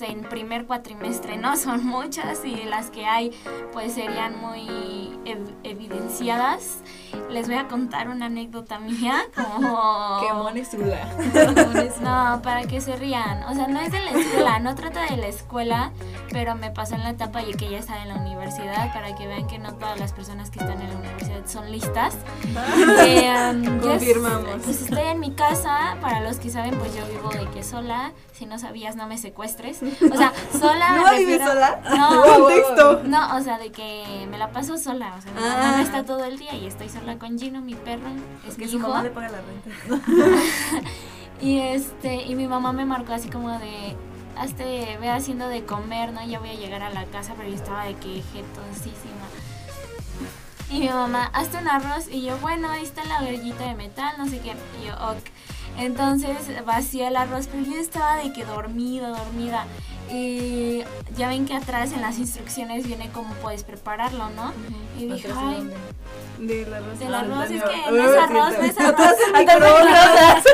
En 0.00 0.22
primer 0.22 0.66
cuatrimestre, 0.66 1.36
no 1.36 1.56
son 1.58 1.84
muchas 1.84 2.44
y 2.44 2.64
las 2.64 2.90
que 2.90 3.04
hay, 3.04 3.30
pues 3.72 3.92
serían 3.92 4.38
muy 4.40 4.99
ev- 5.24 5.54
evidenciadas. 5.64 6.78
Les 7.30 7.46
voy 7.46 7.56
a 7.56 7.68
contar 7.68 8.08
una 8.08 8.26
anécdota 8.26 8.78
mía, 8.78 9.22
como... 9.34 10.20
Qué 10.20 10.32
monesula. 10.32 10.98
No, 12.00 12.40
para 12.42 12.62
que 12.64 12.80
se 12.80 12.96
rían. 12.96 13.42
O 13.44 13.54
sea, 13.54 13.66
no 13.68 13.80
es 13.80 13.90
de 13.92 14.00
la 14.00 14.10
escuela, 14.12 14.58
no 14.60 14.74
trata 14.74 15.06
de 15.06 15.16
la 15.16 15.26
escuela, 15.26 15.90
pero 16.30 16.54
me 16.54 16.70
pasó 16.70 16.94
en 16.94 17.02
la 17.04 17.10
etapa 17.10 17.42
y 17.42 17.52
que 17.54 17.68
ya 17.70 17.78
estaba 17.78 18.02
en 18.02 18.08
la 18.08 18.14
universidad, 18.16 18.92
para 18.92 19.14
que 19.14 19.26
vean 19.26 19.46
que 19.46 19.58
no 19.58 19.74
todas 19.74 19.98
las 19.98 20.12
personas 20.12 20.50
que 20.50 20.60
están 20.60 20.80
en 20.80 20.88
la 20.88 20.96
universidad 20.96 21.46
son 21.46 21.70
listas. 21.70 22.14
Eh, 23.04 23.50
um, 23.52 23.80
yo 23.80 23.88
Confirmamos. 23.90 24.48
pues 24.64 24.82
estoy 24.82 25.02
en 25.04 25.20
mi 25.20 25.32
casa, 25.32 25.96
para 26.00 26.20
los 26.20 26.36
que 26.38 26.50
saben, 26.50 26.76
pues 26.78 26.94
yo 26.94 27.04
vivo 27.06 27.28
de 27.30 27.46
que 27.50 27.62
sola. 27.62 28.12
Si 28.32 28.46
no 28.46 28.58
sabías, 28.58 28.96
no 28.96 29.06
me 29.06 29.18
secuestres. 29.18 29.80
O 29.82 30.16
sea, 30.16 30.32
sola. 30.58 30.90
¿No 31.10 31.18
vives 31.18 31.42
sola? 31.44 31.80
No, 31.96 32.22
Contexto. 32.22 33.02
no, 33.04 33.36
o 33.36 33.40
sea, 33.42 33.58
de 33.58 33.70
que 33.70 34.26
me 34.30 34.38
la 34.38 34.50
paso 34.50 34.78
sola. 34.78 35.09
O 35.18 35.20
sea, 35.22 35.32
mi 35.32 35.40
mamá 35.40 35.68
Ah. 35.70 35.76
no 35.76 35.82
está 35.82 36.04
todo 36.04 36.24
el 36.24 36.38
día 36.38 36.54
y 36.54 36.66
estoy 36.66 36.88
sola 36.88 37.18
con 37.18 37.38
Gino, 37.38 37.60
mi 37.60 37.74
perro. 37.74 38.08
Es 38.46 38.54
Que 38.56 38.64
mi 38.66 38.70
su 38.70 38.78
hijo. 38.78 38.88
mamá 38.88 39.02
le 39.02 39.10
paga 39.10 39.28
la 39.30 39.38
renta. 39.40 40.80
Y 41.42 41.58
este, 41.58 42.22
y 42.26 42.34
mi 42.34 42.46
mamá 42.46 42.72
me 42.74 42.84
marcó 42.84 43.14
así 43.14 43.30
como 43.30 43.48
de, 43.58 43.96
hazte, 44.36 44.98
ve 45.00 45.08
haciendo 45.08 45.48
de 45.48 45.64
comer, 45.64 46.12
¿no? 46.12 46.22
Ya 46.26 46.38
voy 46.38 46.50
a 46.50 46.54
llegar 46.54 46.82
a 46.82 46.90
la 46.90 47.06
casa, 47.06 47.32
pero 47.34 47.48
yo 47.48 47.54
estaba 47.54 47.84
de 47.86 47.94
que 47.94 48.22
jetosísima. 48.32 49.24
Y 50.68 50.80
mi 50.80 50.88
mamá, 50.90 51.30
hazte 51.32 51.56
un 51.56 51.66
arroz, 51.68 52.08
y 52.12 52.22
yo, 52.26 52.36
bueno, 52.38 52.68
ahí 52.68 52.82
está 52.84 53.04
la 53.06 53.22
verguita 53.22 53.64
de 53.66 53.74
metal, 53.74 54.12
no 54.18 54.28
sé 54.28 54.38
qué, 54.40 54.50
y 54.82 54.86
yo, 54.86 54.92
ok. 54.94 55.18
Entonces 55.78 56.36
vacié 56.66 57.06
el 57.08 57.16
arroz, 57.16 57.46
pero 57.50 57.64
yo 57.64 57.80
estaba 57.80 58.16
de 58.16 58.32
que 58.34 58.44
dormida, 58.44 59.08
dormida. 59.08 59.64
Y 60.12 60.82
ya 61.16 61.28
ven 61.28 61.46
que 61.46 61.54
atrás 61.54 61.92
en 61.92 62.00
las 62.00 62.18
instrucciones 62.18 62.86
viene 62.86 63.10
cómo 63.12 63.32
puedes 63.34 63.62
prepararlo, 63.64 64.28
¿no? 64.30 64.52
Y 64.98 65.06
dije, 65.06 65.28
Atrás, 65.28 65.44
¿en 65.58 65.70
ay? 65.70 66.46
Del 66.46 66.72
arroz. 66.74 66.98
del 66.98 67.14
arroz, 67.14 67.50
es 67.50 67.62
que 67.62 67.90
no 67.92 68.04
es 68.04 68.18
arroz, 68.18 68.54
no 68.58 68.64
es 68.64 68.78
arroz. 68.78 69.00
Atrás. 69.34 70.44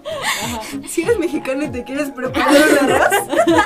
Si 0.88 1.02
eres 1.02 1.18
mexicano 1.18 1.64
y 1.64 1.68
te 1.70 1.84
quieres 1.84 2.10
preparar 2.10 2.48
un 2.82 2.90
arroz, 2.90 3.08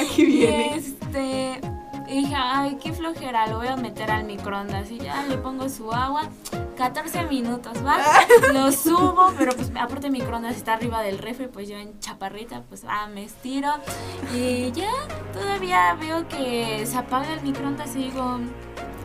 aquí 0.00 0.22
Y 0.22 0.26
viene. 0.26 0.74
este, 0.76 1.49
y 2.10 2.22
dije, 2.22 2.34
ay, 2.36 2.76
qué 2.82 2.92
flojera, 2.92 3.46
lo 3.46 3.58
voy 3.58 3.68
a 3.68 3.76
meter 3.76 4.10
al 4.10 4.24
microondas. 4.24 4.90
Y 4.90 4.98
ya 4.98 5.24
le 5.28 5.38
pongo 5.38 5.68
su 5.68 5.92
agua, 5.92 6.28
14 6.76 7.24
minutos, 7.26 7.74
¿va? 7.86 7.98
Lo 8.52 8.72
subo, 8.72 9.32
pero 9.38 9.52
pues 9.52 9.70
aparte 9.78 10.08
el 10.08 10.12
microondas 10.12 10.56
está 10.56 10.72
arriba 10.72 11.02
del 11.02 11.18
refri, 11.18 11.46
pues 11.46 11.68
yo 11.68 11.76
en 11.76 12.00
chaparrita, 12.00 12.62
pues 12.68 12.82
ah, 12.88 13.06
me 13.06 13.24
estiro. 13.24 13.68
Y 14.34 14.72
ya, 14.72 14.90
todavía 15.32 15.94
veo 16.00 16.26
que 16.26 16.84
se 16.84 16.98
apaga 16.98 17.32
el 17.32 17.42
microondas 17.42 17.94
y 17.94 18.10
digo, 18.10 18.40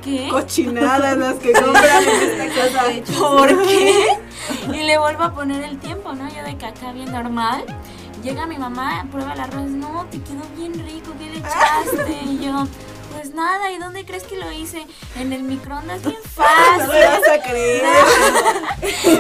¿qué? 0.04 0.28
Cochinadas 0.32 1.18
las 1.18 1.36
que 1.36 1.54
compran 1.54 2.04
en 2.04 2.42
esta 2.42 2.56
casa. 2.56 3.20
¿Por 3.20 3.62
qué? 3.68 4.18
Y 4.74 4.84
le 4.84 4.98
vuelvo 4.98 5.24
a 5.24 5.34
poner 5.34 5.64
el 5.64 5.78
tiempo, 5.78 6.14
¿no? 6.14 6.28
Yo 6.30 6.42
de 6.44 6.52
acá 6.52 6.92
bien 6.92 7.12
normal. 7.12 7.66
Llega 8.24 8.48
mi 8.48 8.58
mamá, 8.58 9.06
prueba 9.12 9.34
el 9.34 9.40
arroz, 9.40 9.70
no, 9.70 10.08
te 10.10 10.20
quedó 10.20 10.42
bien 10.58 10.74
rico, 10.74 11.12
¿qué 11.20 11.30
le 11.30 11.38
echaste? 11.38 12.24
Y 12.26 12.44
yo, 12.44 12.66
pues 13.26 13.36
nada, 13.36 13.72
¿y 13.72 13.80
dónde 13.80 14.06
crees 14.06 14.24
que 14.24 14.38
lo 14.38 14.52
hice? 14.52 14.86
En 15.18 15.34
el 15.34 15.42
microondas, 15.42 16.04
bien 16.04 16.22
fácil. 16.22 16.46
No 16.86 16.94
me 16.94 17.06
vas 17.06 17.28
a 17.28 17.42
creer. 17.42 17.84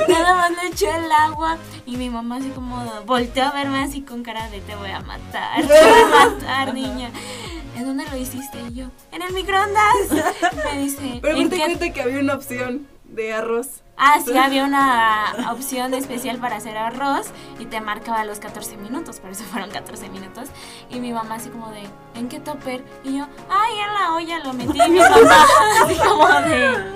Nada 0.07 0.35
más 0.35 0.51
le 0.51 0.69
eché 0.69 0.89
el 0.95 1.11
agua 1.11 1.57
y 1.87 1.97
mi 1.97 2.09
mamá 2.11 2.35
así 2.37 2.49
como 2.49 2.83
volteó 3.05 3.45
a 3.45 3.51
verme 3.51 3.79
así 3.79 4.01
con 4.01 4.21
cara 4.21 4.47
de 4.49 4.61
te 4.61 4.75
voy 4.75 4.91
a 4.91 4.99
matar, 4.99 5.61
te 5.61 5.67
voy 5.67 6.01
a 6.03 6.07
matar, 6.25 6.73
niña. 6.73 7.09
¿En 7.75 7.85
dónde 7.85 8.05
lo 8.05 8.15
hiciste? 8.15 8.59
Y 8.69 8.75
yo, 8.75 8.85
en 9.11 9.23
el 9.23 9.33
microondas. 9.33 10.11
Me 10.65 10.83
dice, 10.83 11.19
Pero 11.21 11.37
¿en 11.37 11.49
te 11.49 11.55
qué 11.55 11.63
cuenta 11.63 11.93
que 11.93 12.01
había 12.01 12.19
una 12.19 12.35
opción 12.35 12.87
de 13.09 13.33
arroz. 13.33 13.81
Ah, 13.97 14.19
sí, 14.23 14.37
había 14.37 14.65
una 14.65 15.53
opción 15.53 15.93
especial 15.93 16.37
para 16.37 16.57
hacer 16.57 16.77
arroz 16.77 17.27
y 17.59 17.65
te 17.65 17.79
marcaba 17.79 18.25
los 18.25 18.39
14 18.39 18.75
minutos, 18.75 19.21
por 19.21 19.31
eso 19.31 19.45
fueron 19.45 19.71
14 19.71 20.09
minutos. 20.09 20.49
Y 20.89 20.99
mi 20.99 21.13
mamá 21.13 21.35
así 21.35 21.49
como 21.49 21.71
de, 21.71 21.83
¿en 22.15 22.27
qué 22.27 22.41
topper? 22.41 22.83
Y 23.05 23.17
yo, 23.17 23.27
ay, 23.49 23.73
en 23.79 23.93
la 23.93 24.13
olla 24.15 24.39
lo 24.39 24.53
metí. 24.53 24.77
Y 24.77 24.89
mi 24.89 24.99
mamá 24.99 25.45
así 25.83 25.95
como 25.95 26.27
de, 26.27 26.93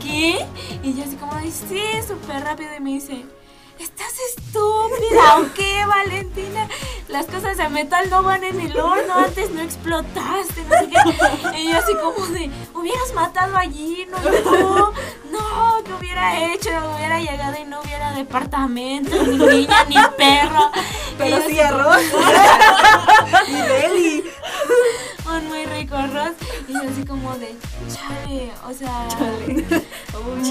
¿qué? 0.00 0.46
Y 0.84 0.94
yo 0.94 1.04
así 1.04 1.16
como 1.16 1.34
de, 1.34 1.50
sí, 1.50 1.82
súper 2.06 2.44
rápido. 2.44 2.76
Y 2.76 2.80
me 2.80 2.90
dice, 2.90 3.24
¿estás 3.80 4.14
estúpida 4.36 5.38
o 5.40 5.52
qué, 5.54 5.84
Valentina? 5.84 6.68
Las 7.08 7.26
cosas 7.26 7.56
de 7.58 7.68
metal 7.68 8.08
no 8.10 8.22
van 8.22 8.42
en 8.44 8.58
el 8.60 8.76
horno, 8.78 9.14
antes 9.14 9.50
no 9.50 9.60
explotaste, 9.60 10.62
no 10.68 10.78
sé 10.78 10.88
qué. 10.88 11.58
Y 11.60 11.70
yo 11.70 11.78
así 11.78 11.94
como 11.94 12.26
de, 12.26 12.50
hubieras 12.74 13.12
matado 13.14 13.56
allí, 13.56 14.06
no, 14.10 14.18
no, 14.18 14.92
no, 15.30 15.84
¿qué 15.84 15.92
hubiera 15.92 16.44
hecho? 16.52 16.70
Hubiera 16.96 17.20
llegado 17.20 17.56
y 17.60 17.64
no 17.64 17.80
hubiera 17.82 18.12
departamento, 18.12 19.22
ni 19.22 19.36
niña, 19.36 19.84
ni 19.88 19.96
perro. 20.16 20.70
Pero 21.18 21.36
sí 21.46 21.60
arroz. 21.60 21.98
y 23.48 23.52
deli. 23.52 24.24
un 25.26 25.46
muy 25.48 25.64
rico 25.66 25.96
arroz 25.96 26.32
y 26.68 26.72
yo 26.72 26.80
así 26.90 27.04
como 27.06 27.34
de 27.36 27.54
chale, 27.92 28.50
o 28.66 28.72
sea, 28.72 29.06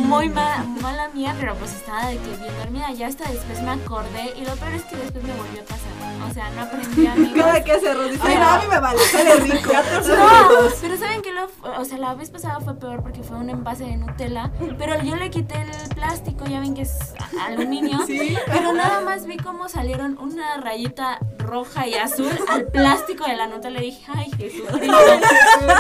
muy 0.04 0.30
ma- 0.30 0.63
mala 0.82 1.10
mía, 1.10 1.36
pero 1.39 1.56
pues 1.56 1.74
estaba 1.74 2.08
de 2.08 2.18
que 2.18 2.36
bien 2.38 2.54
dormida, 2.60 2.92
ya 2.92 3.08
hasta 3.08 3.30
después 3.30 3.62
me 3.62 3.72
acordé 3.72 4.34
y 4.38 4.46
lo 4.46 4.56
peor 4.56 4.74
es 4.74 4.84
que 4.84 4.96
después 4.96 5.24
me 5.24 5.34
volvió 5.34 5.62
a 5.62 5.66
pasar, 5.66 5.92
o 6.29 6.33
sea, 6.33 6.49
no 6.51 6.62
aprendí 6.62 7.07
a 7.07 7.15
mí. 7.15 7.33
Cada 7.36 7.63
que 7.63 7.71
arroz 7.73 8.12
dice, 8.12 8.21
Ay, 8.23 8.33
"Ay, 8.33 8.39
no, 8.39 8.49
a 8.49 8.59
mí 8.59 8.65
me 8.69 8.79
vale, 8.79 8.99
sale 9.12 9.36
rico. 9.36 9.71
No, 9.73 10.69
pero 10.81 10.97
saben 10.97 11.21
que 11.21 11.31
lo, 11.33 11.49
o 11.79 11.86
sea, 11.86 11.97
la 11.97 12.13
vez 12.15 12.29
pasada 12.29 12.59
fue 12.59 12.75
peor 12.75 13.01
porque 13.01 13.23
fue 13.23 13.38
un 13.38 13.49
envase 13.49 13.86
de 13.86 13.97
Nutella, 13.97 14.51
pero 14.77 15.01
yo 15.03 15.15
le 15.15 15.29
quité 15.29 15.55
el 15.62 15.89
plástico, 15.95 16.45
ya 16.45 16.59
ven 16.59 16.73
que 16.73 16.81
es 16.83 17.13
aluminio, 17.47 17.99
Sí. 18.07 18.36
pero 18.47 18.73
nada 18.73 19.01
más 19.01 19.25
vi 19.25 19.38
cómo 19.38 19.69
salieron 19.69 20.17
una 20.19 20.57
rayita 20.57 21.19
roja 21.38 21.88
y 21.88 21.95
azul 21.95 22.31
al 22.49 22.65
plástico 22.67 23.25
de 23.25 23.36
la 23.36 23.47
Nutella 23.47 23.79
y 23.81 23.86
dije, 23.86 24.05
ay 24.15 24.31
Jesús, 24.38 24.63
no, 24.88 24.97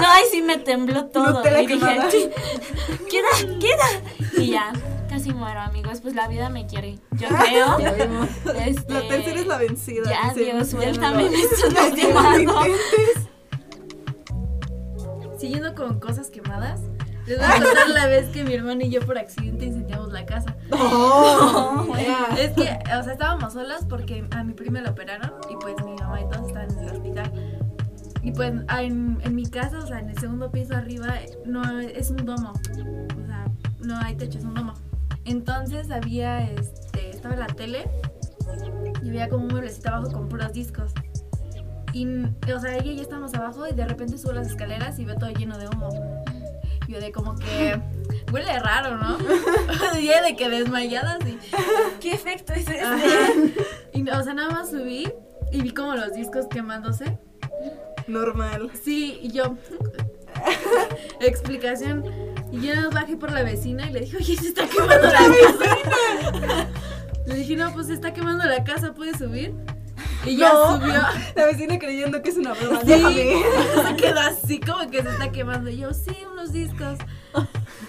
ay 0.07 0.23
sí 0.31 0.41
me 0.41 0.57
tembló 0.57 1.05
todo 1.05 1.33
Nutella 1.33 1.61
y 1.61 1.67
dije, 1.67 1.79
quemada. 1.79 2.11
"Sí, 2.11 2.29
queda, 3.09 3.59
queda, 3.59 4.41
y 4.43 4.51
ya. 4.51 4.71
Casi 5.13 5.31
muero, 5.31 5.59
amigos. 5.59 6.01
Pues 6.01 6.15
la 6.15 6.27
vida 6.27 6.49
me 6.49 6.65
quiere. 6.65 6.97
Yo 7.11 7.27
creo. 7.47 7.77
Este, 8.65 8.93
La 8.93 9.07
tercera 9.07 9.39
es 9.39 9.45
la 9.45 9.57
vencida. 9.59 10.09
Ya, 10.09 10.33
dicen. 10.33 10.57
Dios, 10.57 10.69
suéltame, 10.71 11.25
intentes. 11.25 11.59
Siguiendo 15.37 15.75
con 15.75 15.99
cosas 15.99 16.31
quemadas, 16.31 16.81
les 17.27 17.37
voy 17.37 17.45
a 17.45 17.61
contar 17.61 17.89
la 17.89 18.07
vez 18.07 18.29
que 18.29 18.43
mi 18.43 18.55
hermano 18.55 18.81
y 18.85 18.89
yo 18.89 19.01
por 19.01 19.19
accidente 19.19 19.65
incendiamos 19.65 20.11
la 20.11 20.25
casa. 20.25 20.57
Oh, 20.71 21.93
ya. 21.95 22.35
Es 22.39 22.53
que, 22.53 22.63
o 22.63 23.03
sea, 23.03 23.13
estábamos 23.13 23.53
solas 23.53 23.85
porque 23.85 24.27
a 24.31 24.43
mi 24.43 24.53
prima 24.53 24.81
la 24.81 24.89
operaron 24.89 25.31
y 25.47 25.55
pues 25.57 25.75
mi 25.85 25.93
mamá 25.93 26.21
y 26.21 26.27
todos 26.27 26.47
estaban 26.47 26.71
en 26.71 26.79
el 26.85 26.91
hospital. 26.91 27.31
Y 28.23 28.31
pues 28.31 28.51
ah, 28.67 28.81
en, 28.81 29.19
en 29.23 29.35
mi 29.35 29.45
casa, 29.45 29.77
o 29.77 29.85
sea, 29.85 29.99
en 29.99 30.09
el 30.09 30.17
segundo 30.17 30.49
piso 30.49 30.75
arriba, 30.75 31.19
no 31.45 31.79
es 31.81 32.09
un 32.09 32.25
domo. 32.25 32.51
O 32.51 33.27
sea, 33.27 33.45
no 33.81 33.95
hay 33.99 34.15
techo, 34.15 34.39
es 34.39 34.45
un 34.45 34.55
domo. 34.55 34.73
Entonces 35.25 35.91
había, 35.91 36.41
este, 36.49 37.09
estaba 37.09 37.35
la 37.35 37.47
tele 37.47 37.89
y 39.01 39.09
había 39.09 39.29
como 39.29 39.45
un 39.45 39.51
mueblecito 39.51 39.89
abajo 39.89 40.11
con 40.11 40.29
puros 40.29 40.53
discos. 40.53 40.91
Y, 41.93 42.07
o 42.07 42.59
sea, 42.59 42.75
ella 42.75 42.91
y 42.91 42.95
yo 42.95 43.03
estábamos 43.03 43.33
abajo 43.35 43.67
y 43.67 43.73
de 43.73 43.85
repente 43.85 44.17
subo 44.17 44.33
las 44.33 44.47
escaleras 44.47 44.97
y 44.99 45.05
veo 45.05 45.15
todo 45.15 45.29
lleno 45.29 45.57
de 45.57 45.67
humo. 45.67 45.89
Yo 46.87 46.99
de 46.99 47.11
como 47.11 47.35
que 47.35 47.79
huele 48.31 48.59
raro, 48.59 48.97
¿no? 48.97 49.17
y 49.99 50.07
de 50.07 50.35
que 50.35 50.49
desmayada 50.49 51.17
así. 51.21 51.37
¿Qué 52.01 52.11
efecto 52.11 52.53
es 52.53 52.67
ese? 52.67 53.53
Y, 53.93 54.09
o 54.09 54.23
sea, 54.23 54.33
nada 54.33 54.49
más 54.49 54.71
subí 54.71 55.11
y 55.51 55.61
vi 55.61 55.71
como 55.71 55.95
los 55.95 56.13
discos 56.13 56.47
quemándose. 56.47 57.17
Normal. 58.07 58.71
Sí, 58.83 59.19
y 59.21 59.31
yo. 59.31 59.55
Explicación. 61.21 62.03
Y 62.53 62.61
yo 62.61 62.75
nos 62.79 62.93
bajé 62.93 63.17
por 63.17 63.31
la 63.31 63.41
vecina 63.43 63.89
y 63.89 63.93
le 63.93 64.01
dije, 64.01 64.15
oye, 64.17 64.37
se 64.37 64.47
está 64.49 64.67
quemando 64.67 65.07
la 65.07 65.11
casa. 65.11 66.67
le 67.25 67.35
dije, 67.35 67.55
no, 67.55 67.73
pues 67.73 67.87
se 67.87 67.93
está 67.93 68.13
quemando 68.13 68.45
la 68.45 68.63
casa, 68.63 68.93
¿puedes 68.93 69.17
subir? 69.17 69.53
Y 70.25 70.37
ya 70.37 70.53
No. 70.53 70.77
subió. 70.79 70.93
La 71.35 71.45
vecina 71.45 71.77
creyendo 71.79 72.21
que 72.21 72.29
es 72.29 72.37
una 72.37 72.53
broma. 72.53 72.81
Sí, 72.81 72.93
se 73.87 73.95
quedó 73.97 74.19
así 74.19 74.59
como 74.59 74.89
que 74.89 75.01
se 75.01 75.09
está 75.09 75.31
quemando. 75.31 75.69
Y 75.69 75.77
yo, 75.77 75.93
sí, 75.93 76.15
unos 76.31 76.53
discos. 76.53 76.99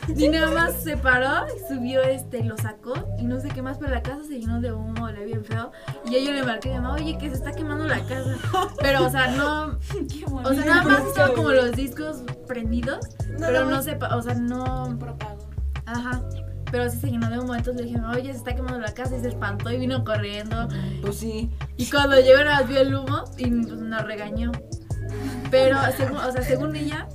Y 0.17 0.29
nada 0.29 0.51
más 0.51 0.83
se 0.83 0.97
paró, 0.97 1.47
y 1.49 1.73
subió 1.73 2.03
este, 2.03 2.45
lo 2.45 2.57
sacó 2.57 2.95
y 3.19 3.25
no 3.25 3.41
sé 3.41 3.49
qué 3.49 3.63
más, 3.63 3.79
pero 3.79 3.93
la 3.93 4.03
casa 4.03 4.23
se 4.25 4.39
llenó 4.39 4.61
de 4.61 4.73
humo, 4.73 5.09
le 5.11 5.25
bien 5.25 5.45
feo. 5.45 5.73
Y 6.05 6.13
ya 6.13 6.19
yo 6.19 6.33
le 6.33 6.43
marqué 6.43 6.71
mamá, 6.71 6.95
oye, 6.95 7.17
que 7.19 7.29
se 7.31 7.37
está 7.37 7.53
quemando 7.53 7.87
la 7.87 8.01
casa. 8.05 8.37
Pero, 8.81 9.07
o 9.07 9.11
sea, 9.11 9.29
no. 9.29 9.79
Qué 10.09 10.25
O 10.27 10.55
sea, 10.55 10.65
nada 10.65 10.83
más 10.83 11.05
estaban 11.07 11.35
como 11.35 11.51
los 11.51 11.73
discos 11.73 12.23
prendidos, 12.47 13.07
pero 13.39 13.65
no 13.65 13.83
se. 13.83 13.97
O 13.97 14.23
sea, 14.23 14.35
no. 14.35 14.97
propago. 14.99 15.49
Ajá. 15.87 16.23
Pero 16.71 16.91
sí 16.91 16.99
se 16.99 17.11
llenó 17.11 17.31
de 17.31 17.39
un 17.39 17.47
momento, 17.47 17.73
le 17.73 17.85
dije, 17.85 18.01
oye, 18.01 18.33
se 18.33 18.39
está 18.39 18.55
quemando 18.55 18.81
la 18.81 18.93
casa 18.93 19.17
y 19.17 19.21
se 19.21 19.29
espantó 19.29 19.71
y 19.71 19.79
vino 19.79 20.03
corriendo. 20.03 20.69
Pues 21.03 21.17
sí. 21.17 21.51
Y 21.77 21.89
cuando 21.89 22.17
llegó 22.17 22.39
nada 22.43 22.61
más 22.61 22.69
vio 22.69 22.81
el 22.81 22.95
humo 22.95 23.25
y 23.37 23.49
pues, 23.49 23.79
nos 23.79 24.03
regañó. 24.03 24.51
Pero 25.53 25.79
según, 25.97 26.17
o 26.17 26.33
sea, 26.33 26.43
según 26.43 26.75
ella, 26.75 27.07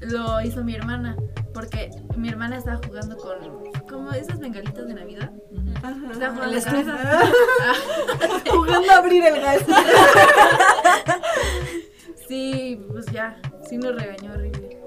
lo 0.00 0.40
hizo 0.40 0.62
mi 0.62 0.76
hermana. 0.76 1.16
Porque 1.58 1.90
mi 2.16 2.28
hermana 2.28 2.58
estaba 2.58 2.78
jugando 2.86 3.16
con 3.16 3.36
como 3.88 4.12
esas 4.12 4.38
bengalitas 4.38 4.86
de 4.86 4.94
Navidad. 4.94 5.32
Estaba 5.74 5.94
jugando 5.94 6.20
La 6.20 6.32
con 6.32 6.54
esas. 6.54 6.74
Jugando 8.48 8.92
a 8.92 8.96
abrir 8.96 9.24
el 9.24 9.40
gas. 9.40 9.62
Sí, 12.28 12.84
pues 12.90 13.06
ya, 13.06 13.40
sí 13.66 13.78
nos 13.78 13.96
regañó 13.96 14.34
horrible. 14.34 14.78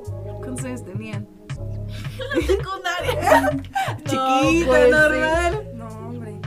¿Cuántos 0.42 0.64
años 0.64 0.86
tenían? 0.86 1.28
Secundaria. 2.46 3.50
Chiquita, 4.06 4.68
pues, 4.68 4.92
normal. 4.92 5.72
No, 5.74 5.88
hombre. 5.88 6.40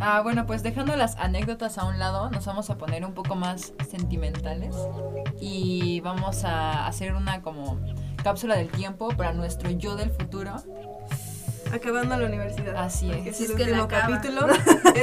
Ah, 0.00 0.20
bueno, 0.22 0.46
pues 0.46 0.62
dejando 0.62 0.94
las 0.94 1.16
anécdotas 1.16 1.76
a 1.76 1.86
un 1.86 1.98
lado, 1.98 2.30
nos 2.30 2.46
vamos 2.46 2.70
a 2.70 2.78
poner 2.78 3.04
un 3.04 3.14
poco 3.14 3.34
más 3.34 3.74
sentimentales 3.90 4.76
y 5.40 6.00
vamos 6.02 6.44
a 6.44 6.86
hacer 6.86 7.14
una 7.14 7.42
como 7.42 7.80
cápsula 8.22 8.56
del 8.56 8.68
tiempo 8.68 9.08
para 9.08 9.32
nuestro 9.32 9.70
yo 9.70 9.96
del 9.96 10.10
futuro. 10.10 10.56
Acabando 11.72 12.16
la 12.16 12.26
universidad. 12.26 12.76
Así 12.76 13.10
es. 13.10 13.40
es 13.40 13.50
el 13.50 13.60
es 13.60 13.66
que 13.66 13.86
capítulo. 13.88 14.46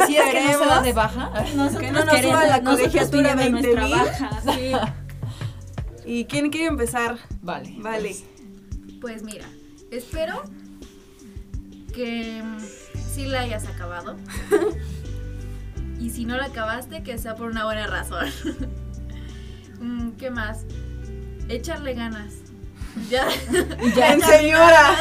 Si 0.08 0.18
es 0.18 0.32
que 0.32 0.44
no 0.44 0.60
se 0.60 0.66
da 0.66 0.82
de 0.82 0.94
baja. 0.94 1.32
que 1.80 1.92
no 1.92 2.06
nos 2.06 2.22
suba 2.22 2.46
la 2.46 2.64
colegiatura 2.64 3.36
20 3.36 3.76
mil. 3.76 3.96
Sí. 4.56 4.72
¿Y 6.06 6.26
quién 6.26 6.52
quiere 6.52 6.68
empezar? 6.68 7.18
Vale. 7.42 7.76
Vale. 7.80 8.16
Pues 9.02 9.24
mira, 9.24 9.46
espero 9.92 10.44
que 11.94 12.44
mm, 12.44 12.60
sí 13.14 13.26
la 13.26 13.42
hayas 13.42 13.68
acabado. 13.68 14.16
y 16.00 16.10
si 16.12 16.26
no 16.26 16.38
la 16.38 16.46
acabaste, 16.46 17.04
que 17.04 17.18
sea 17.18 17.36
por 17.36 17.50
una 17.50 17.66
buena 17.66 17.88
razón. 17.88 18.28
Mm, 19.80 20.12
¿Qué 20.12 20.30
más? 20.30 20.66
Echarle 21.50 21.94
ganas. 21.96 22.45
Ya. 23.10 23.28
Ya, 23.96 24.14
en 24.14 24.22
señora. 24.22 24.96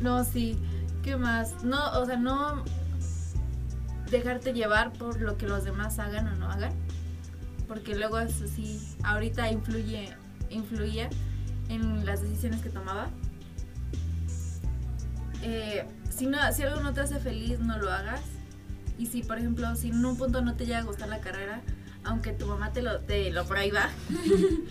No, 0.00 0.24
sí. 0.24 0.58
¿Qué 1.02 1.16
más? 1.16 1.64
No, 1.64 1.92
o 1.98 2.06
sea, 2.06 2.16
no 2.16 2.64
dejarte 4.10 4.52
llevar 4.52 4.92
por 4.92 5.20
lo 5.20 5.36
que 5.36 5.46
los 5.46 5.64
demás 5.64 5.98
hagan 5.98 6.28
o 6.28 6.34
no 6.36 6.50
hagan. 6.50 6.72
Porque 7.68 7.94
luego 7.94 8.18
eso 8.18 8.46
sí, 8.46 8.80
ahorita 9.02 9.50
influye, 9.50 10.14
influía 10.50 11.08
en 11.68 12.04
las 12.04 12.22
decisiones 12.22 12.60
que 12.60 12.68
tomaba. 12.68 13.08
Eh, 15.42 15.86
si, 16.10 16.26
no, 16.26 16.38
si 16.52 16.62
algo 16.62 16.80
no 16.80 16.92
te 16.92 17.00
hace 17.00 17.18
feliz, 17.18 17.58
no 17.58 17.78
lo 17.78 17.90
hagas. 17.90 18.20
Y 18.98 19.06
si, 19.06 19.22
por 19.22 19.38
ejemplo, 19.38 19.74
si 19.76 19.88
en 19.88 20.04
un 20.04 20.16
punto 20.16 20.40
no 20.42 20.54
te 20.54 20.66
llega 20.66 20.78
a 20.78 20.84
gustar 20.84 21.08
la 21.08 21.20
carrera, 21.20 21.62
aunque 22.04 22.32
tu 22.32 22.46
mamá 22.46 22.72
te 22.72 22.82
lo, 22.82 23.00
te 23.00 23.30
lo 23.30 23.44
prohíba, 23.44 23.88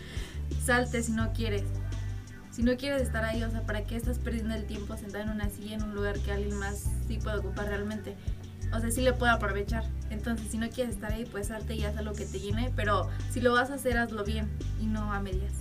salte 0.65 1.03
si 1.03 1.11
no 1.11 1.33
quieres. 1.33 1.63
Si 2.51 2.61
no 2.61 2.75
quieres 2.77 3.01
estar 3.01 3.23
ahí, 3.23 3.43
o 3.43 3.49
sea, 3.49 3.61
¿para 3.63 3.83
qué 3.83 3.95
estás 3.95 4.19
perdiendo 4.19 4.53
el 4.53 4.65
tiempo 4.65 4.95
sentado 4.95 5.23
en 5.23 5.31
una 5.31 5.49
silla 5.49 5.75
en 5.75 5.83
un 5.83 5.95
lugar 5.95 6.19
que 6.19 6.31
alguien 6.31 6.55
más 6.57 6.83
sí 7.07 7.17
puede 7.17 7.37
ocupar 7.37 7.65
realmente? 7.67 8.15
O 8.75 8.79
sea, 8.79 8.91
sí 8.91 9.01
le 9.01 9.13
puede 9.13 9.31
aprovechar. 9.31 9.83
Entonces, 10.11 10.47
si 10.51 10.57
no 10.57 10.69
quieres 10.69 10.95
estar 10.95 11.11
ahí, 11.11 11.25
pues 11.25 11.47
salte 11.47 11.75
y 11.75 11.83
haz 11.83 11.97
algo 11.97 12.13
que 12.13 12.25
te 12.25 12.39
llene. 12.39 12.71
Pero 12.75 13.09
si 13.31 13.41
lo 13.41 13.53
vas 13.53 13.71
a 13.71 13.75
hacer, 13.75 13.97
hazlo 13.97 14.23
bien 14.23 14.49
y 14.79 14.85
no 14.85 15.11
a 15.11 15.19
medias. 15.19 15.53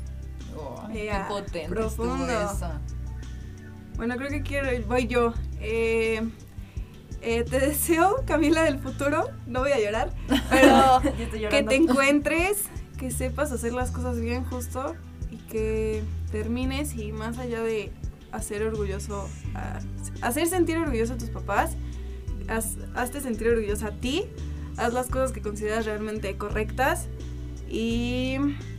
Oh, 0.57 0.87
Ya, 0.93 1.23
qué 1.27 1.29
potente 1.29 1.69
profundo. 1.69 2.27
eso. 2.31 2.71
Bueno, 3.97 4.17
creo 4.17 4.29
que 4.31 4.43
quiero, 4.43 4.69
voy 4.87 5.07
yo. 5.07 5.33
Eh, 5.61 6.23
eh, 7.21 7.45
te 7.45 7.61
deseo, 7.61 8.23
Camila 8.27 8.65
del 8.65 8.79
futuro, 8.79 9.31
no 9.47 9.61
voy 9.61 9.73
a 9.73 9.79
llorar, 9.81 10.11
pero 10.51 11.01
que 11.51 11.63
te 11.63 11.77
encuentres, 11.77 12.65
que 13.03 13.11
sepas 13.11 13.51
hacer 13.51 13.73
las 13.73 13.91
cosas 13.91 14.21
bien 14.21 14.45
justo 14.45 14.95
y 15.29 15.37
que 15.39 16.05
termines 16.31 16.95
y 16.95 17.11
más 17.11 17.37
allá 17.39 17.61
de 17.61 17.91
hacer 18.31 18.63
orgulloso, 18.63 19.29
hacer 20.21 20.47
sentir 20.47 20.79
orgulloso 20.79 21.15
a 21.15 21.19
tus 21.19 21.31
papás, 21.31 21.73
haz- 22.47 22.79
hazte 22.95 23.21
sentir 23.21 23.49
orgullosa 23.49 23.89
a 23.89 23.91
ti, 23.91 24.27
haz 24.77 24.95
las 24.95 25.09
cosas 25.09 25.33
que 25.33 25.43
consideras 25.43 25.85
realmente 25.85 26.37
correctas 26.37 27.09
y 27.69 28.37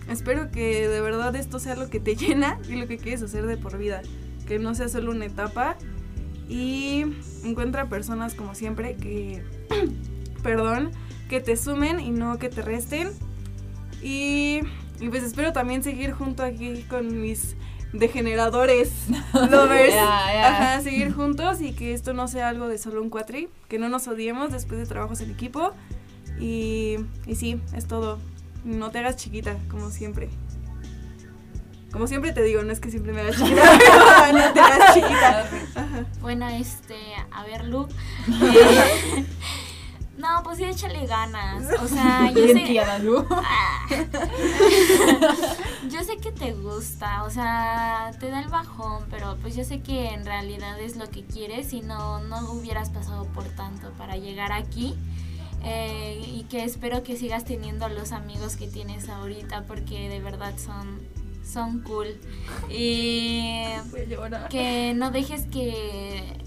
espero 0.09 0.51
que 0.51 0.87
de 0.87 1.01
verdad 1.01 1.35
esto 1.35 1.59
sea 1.59 1.75
lo 1.75 1.89
que 1.89 1.99
te 1.99 2.15
llena 2.15 2.61
y 2.69 2.75
lo 2.75 2.87
que 2.87 2.95
quieres 2.97 3.21
hacer 3.23 3.45
de 3.45 3.57
por 3.57 3.77
vida, 3.77 4.03
que 4.47 4.57
no 4.57 4.73
sea 4.73 4.87
solo 4.87 5.11
una 5.11 5.25
etapa 5.25 5.75
y 6.47 7.03
encuentra 7.43 7.89
personas 7.89 8.35
como 8.35 8.55
siempre 8.55 8.95
que, 8.95 9.43
perdón, 10.43 10.91
que 11.27 11.41
te 11.41 11.57
sumen 11.57 11.99
y 11.99 12.11
no 12.11 12.39
que 12.39 12.47
te 12.47 12.61
resten 12.61 13.09
y, 14.03 14.59
y 14.99 15.09
pues 15.09 15.23
espero 15.23 15.53
también 15.53 15.83
seguir 15.83 16.11
junto 16.11 16.43
aquí 16.43 16.83
con 16.83 17.21
mis 17.21 17.55
degeneradores 17.93 18.91
lovers. 19.33 19.95
Ajá, 19.95 20.81
seguir 20.81 21.13
juntos 21.13 21.61
y 21.61 21.73
que 21.73 21.93
esto 21.93 22.13
no 22.13 22.27
sea 22.27 22.49
algo 22.49 22.67
de 22.67 22.77
solo 22.77 23.01
un 23.01 23.09
cuatri, 23.09 23.49
que 23.69 23.79
no 23.79 23.87
nos 23.89 24.07
odiemos 24.07 24.51
después 24.51 24.79
de 24.79 24.85
trabajos 24.85 25.21
en 25.21 25.31
equipo. 25.31 25.73
Y, 26.39 26.97
y 27.27 27.35
sí, 27.35 27.61
es 27.75 27.87
todo. 27.87 28.19
No 28.65 28.89
te 28.91 28.99
hagas 28.99 29.17
chiquita, 29.17 29.55
como 29.69 29.89
siempre. 29.91 30.29
Como 31.91 32.07
siempre 32.07 32.31
te 32.31 32.41
digo, 32.41 32.63
no 32.63 32.71
es 32.71 32.79
que 32.79 32.89
siempre 32.89 33.13
me 33.13 33.21
hagas 33.21 33.37
chiquita, 33.37 33.61
pero 34.25 34.37
no 34.39 34.53
te 34.53 34.59
hagas 34.59 34.93
chiquita. 34.95 35.45
Bueno, 36.21 36.47
este, 36.47 36.95
a 37.31 37.43
ver, 37.43 37.65
Lu. 37.65 37.87
eh, 38.41 39.25
no, 40.17 40.41
pues 40.43 40.57
sí, 40.57 40.63
échale 40.63 41.05
ganas. 41.05 41.65
O 41.81 41.87
sea, 41.87 42.31
yo 42.31 42.47
sé, 42.47 42.63
tierna, 42.65 42.97
Lu. 42.99 43.25
yo 45.89 46.03
sé 46.03 46.17
que 46.17 46.31
te 46.31 46.53
gusta, 46.53 47.23
o 47.23 47.29
sea, 47.29 48.11
te 48.19 48.29
da 48.29 48.41
el 48.41 48.49
bajón, 48.49 49.05
pero 49.09 49.37
pues 49.41 49.55
yo 49.55 49.63
sé 49.63 49.81
que 49.81 50.09
en 50.09 50.25
realidad 50.25 50.79
es 50.79 50.95
lo 50.95 51.09
que 51.09 51.23
quieres 51.23 51.73
y 51.73 51.81
no, 51.81 52.19
no 52.21 52.51
hubieras 52.53 52.89
pasado 52.89 53.25
por 53.25 53.45
tanto 53.45 53.91
para 53.97 54.17
llegar 54.17 54.51
aquí. 54.51 54.95
Eh, 55.65 56.21
y 56.27 56.43
que 56.43 56.65
espero 56.65 57.03
que 57.03 57.15
sigas 57.15 57.45
teniendo 57.45 57.87
los 57.87 58.11
amigos 58.11 58.57
que 58.57 58.67
tienes 58.67 59.07
ahorita 59.07 59.63
porque 59.63 60.09
de 60.09 60.19
verdad 60.19 60.53
son, 60.57 60.99
son 61.45 61.81
cool. 61.83 62.19
Y 62.69 63.63
que 64.49 64.93
no 64.93 65.11
dejes 65.11 65.45
que, 65.47 66.37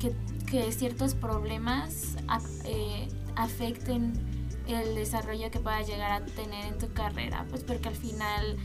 que, 0.00 0.12
que 0.50 0.72
ciertos 0.72 1.14
problemas 1.14 2.16
eh, 2.64 3.08
afecten 3.36 4.33
el 4.66 4.94
desarrollo 4.94 5.50
que 5.50 5.60
puedas 5.60 5.86
llegar 5.86 6.12
a 6.12 6.24
tener 6.24 6.66
en 6.66 6.78
tu 6.78 6.92
carrera, 6.92 7.46
pues 7.50 7.64
porque 7.64 7.88
al 7.88 7.96
final 7.96 8.56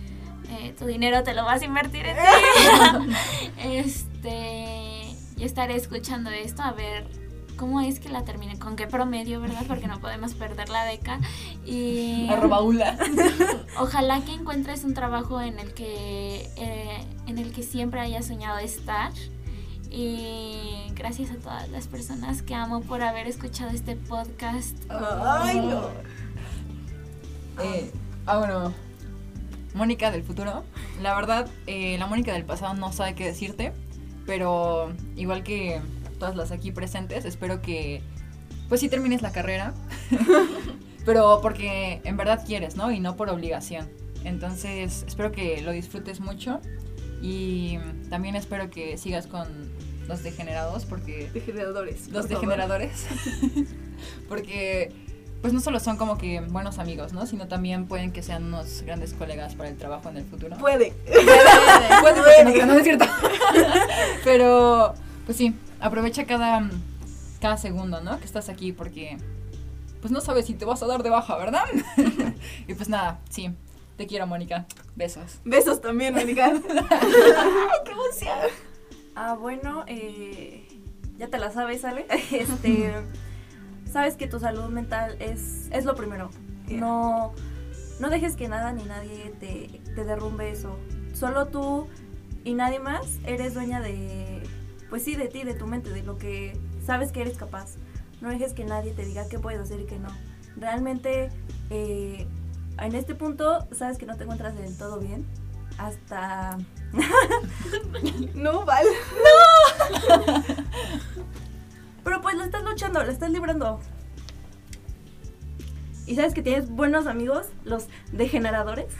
eh, 0.49 0.73
tu 0.77 0.85
dinero 0.85 1.23
te 1.23 1.33
lo 1.33 1.45
vas 1.45 1.61
a 1.61 1.65
invertir 1.65 2.05
en 2.05 2.15
ti. 2.15 3.15
este, 3.63 5.15
y 5.37 5.43
estaré 5.43 5.75
escuchando 5.75 6.29
esto 6.29 6.63
a 6.63 6.71
ver 6.71 7.07
cómo 7.59 7.81
es 7.81 7.99
que 7.99 8.09
la 8.09 8.23
termine, 8.23 8.57
con 8.57 8.77
qué 8.77 8.87
promedio, 8.87 9.41
¿verdad? 9.41 9.65
Porque 9.67 9.87
no 9.87 9.99
podemos 9.99 10.33
perder 10.33 10.69
la 10.69 10.85
beca. 10.85 11.19
Y 11.65 12.27
Arroba 12.31 12.61
Ula. 12.61 12.97
Ojalá 13.79 14.21
que 14.21 14.31
encuentres 14.31 14.85
un 14.85 14.93
trabajo 14.93 15.41
en 15.41 15.59
el 15.59 15.73
que 15.73 16.49
eh, 16.55 17.05
en 17.27 17.37
el 17.37 17.51
que 17.51 17.61
siempre 17.61 17.99
hayas 17.99 18.27
soñado 18.27 18.57
estar. 18.59 19.11
Y 19.89 20.91
gracias 20.93 21.31
a 21.31 21.35
todas 21.35 21.69
las 21.69 21.87
personas 21.87 22.41
que 22.41 22.53
amo 22.53 22.81
por 22.81 23.01
haber 23.01 23.27
escuchado 23.27 23.71
este 23.71 23.95
podcast. 23.95 24.77
Ay, 24.89 25.59
no. 25.59 25.89
Eh, 27.61 27.91
ah. 28.27 28.71
Mónica 29.73 30.11
del 30.11 30.23
futuro. 30.23 30.63
La 31.01 31.15
verdad, 31.15 31.47
eh, 31.67 31.97
la 31.97 32.07
Mónica 32.07 32.33
del 32.33 32.45
pasado 32.45 32.73
no 32.75 32.91
sabe 32.91 33.15
qué 33.15 33.25
decirte. 33.25 33.73
Pero 34.25 34.93
igual 35.15 35.43
que 35.43 35.81
todas 36.19 36.35
las 36.35 36.51
aquí 36.51 36.71
presentes, 36.71 37.25
espero 37.25 37.61
que 37.61 38.03
pues 38.67 38.81
sí 38.81 38.89
termines 38.89 39.23
la 39.23 39.31
carrera. 39.31 39.73
pero 41.05 41.39
porque 41.41 42.01
en 42.03 42.15
verdad 42.15 42.43
quieres, 42.45 42.75
¿no? 42.75 42.91
Y 42.91 42.99
no 42.99 43.15
por 43.15 43.29
obligación. 43.29 43.89
Entonces, 44.23 45.03
espero 45.07 45.31
que 45.31 45.61
lo 45.61 45.71
disfrutes 45.71 46.19
mucho. 46.19 46.61
Y 47.21 47.77
también 48.09 48.35
espero 48.35 48.69
que 48.69 48.97
sigas 48.97 49.27
con 49.27 49.47
los 50.07 50.23
degenerados 50.23 50.85
porque 50.85 51.29
Degeneradores. 51.33 52.07
los 52.09 52.25
por 52.25 52.35
degeneradores. 52.35 53.05
Porque, 54.29 54.93
pues 55.41 55.51
no 55.51 55.59
solo 55.59 55.79
son 55.81 55.97
como 55.97 56.17
que 56.17 56.39
buenos 56.39 56.79
amigos, 56.79 57.11
¿no? 57.11 57.25
Sino 57.25 57.49
también 57.49 57.85
pueden 57.85 58.13
que 58.13 58.23
sean 58.23 58.45
unos 58.45 58.81
grandes 58.83 59.13
colegas 59.13 59.55
para 59.55 59.69
el 59.69 59.75
trabajo 59.75 60.07
en 60.09 60.17
el 60.17 60.25
futuro. 60.25 60.57
Puede. 60.57 60.93
Puede, 62.01 62.15
porque 62.23 62.43
no, 62.45 62.51
creo, 62.53 62.65
no 62.65 62.73
es 62.75 62.83
cierto. 62.83 63.05
Pero, 64.23 64.93
pues 65.25 65.37
sí, 65.37 65.53
aprovecha 65.81 66.25
cada, 66.25 66.69
cada 67.41 67.57
segundo, 67.57 67.99
¿no? 68.01 68.17
Que 68.19 68.25
estás 68.25 68.47
aquí 68.47 68.71
porque, 68.71 69.17
pues 69.99 70.11
no 70.11 70.21
sabes 70.21 70.45
si 70.45 70.53
te 70.53 70.63
vas 70.63 70.81
a 70.81 70.87
dar 70.87 71.03
de 71.03 71.09
baja, 71.09 71.35
¿verdad? 71.35 71.65
y 72.67 72.73
pues 72.73 72.87
nada, 72.87 73.19
sí. 73.29 73.53
Te 73.99 74.07
quiero, 74.07 74.25
Mónica. 74.27 74.65
Besos. 74.95 75.41
Besos 75.43 75.81
también, 75.81 76.13
Mónica. 76.13 76.53
Ah, 79.13 79.35
bueno, 79.37 79.83
eh, 79.87 80.65
ya 81.17 81.27
te 81.27 81.37
la 81.37 81.51
sabes, 81.51 81.81
¿sale? 81.81 82.05
Este, 82.31 82.93
sabes 83.91 84.15
que 84.15 84.27
tu 84.27 84.39
salud 84.39 84.69
mental 84.69 85.17
es, 85.19 85.67
es 85.73 85.83
lo 85.83 85.95
primero. 85.95 86.29
No, 86.69 87.33
no 87.99 88.09
dejes 88.09 88.37
que 88.37 88.47
nada 88.47 88.71
ni 88.71 88.85
nadie 88.85 89.33
te, 89.41 89.81
te 89.93 90.05
derrumbe 90.05 90.49
eso. 90.49 90.79
Solo 91.13 91.47
tú 91.47 91.89
y 92.45 92.53
nadie 92.53 92.79
más 92.79 93.19
eres 93.25 93.53
dueña 93.53 93.81
de, 93.81 94.41
pues 94.89 95.03
sí, 95.03 95.15
de 95.15 95.27
ti, 95.27 95.43
de 95.43 95.55
tu 95.55 95.67
mente, 95.67 95.89
de 95.89 96.03
lo 96.03 96.17
que 96.17 96.57
sabes 96.85 97.11
que 97.11 97.19
eres 97.19 97.37
capaz. 97.37 97.75
No 98.21 98.29
dejes 98.29 98.53
que 98.53 98.63
nadie 98.63 98.93
te 98.93 99.03
diga 99.03 99.27
qué 99.27 99.39
puedes 99.39 99.59
hacer 99.59 99.81
y 99.81 99.85
qué 99.85 99.99
no. 99.99 100.09
Realmente, 100.55 101.31
eh, 101.69 102.25
en 102.81 102.95
este 102.95 103.15
punto, 103.15 103.67
sabes 103.71 103.97
que 103.97 104.05
no 104.05 104.15
te 104.17 104.23
encuentras 104.23 104.55
del 104.55 104.77
todo 104.77 104.99
bien. 104.99 105.25
Hasta... 105.77 106.57
No, 108.33 108.65
Val. 108.65 108.85
Pero 112.03 112.21
pues 112.21 112.35
lo 112.35 112.43
estás 112.43 112.63
luchando, 112.63 113.03
lo 113.03 113.11
estás 113.11 113.29
librando. 113.29 113.79
Y 116.07 116.15
sabes 116.15 116.33
que 116.33 116.41
tienes 116.41 116.69
buenos 116.69 117.05
amigos, 117.05 117.47
los 117.63 117.87
degeneradores. 118.11 118.91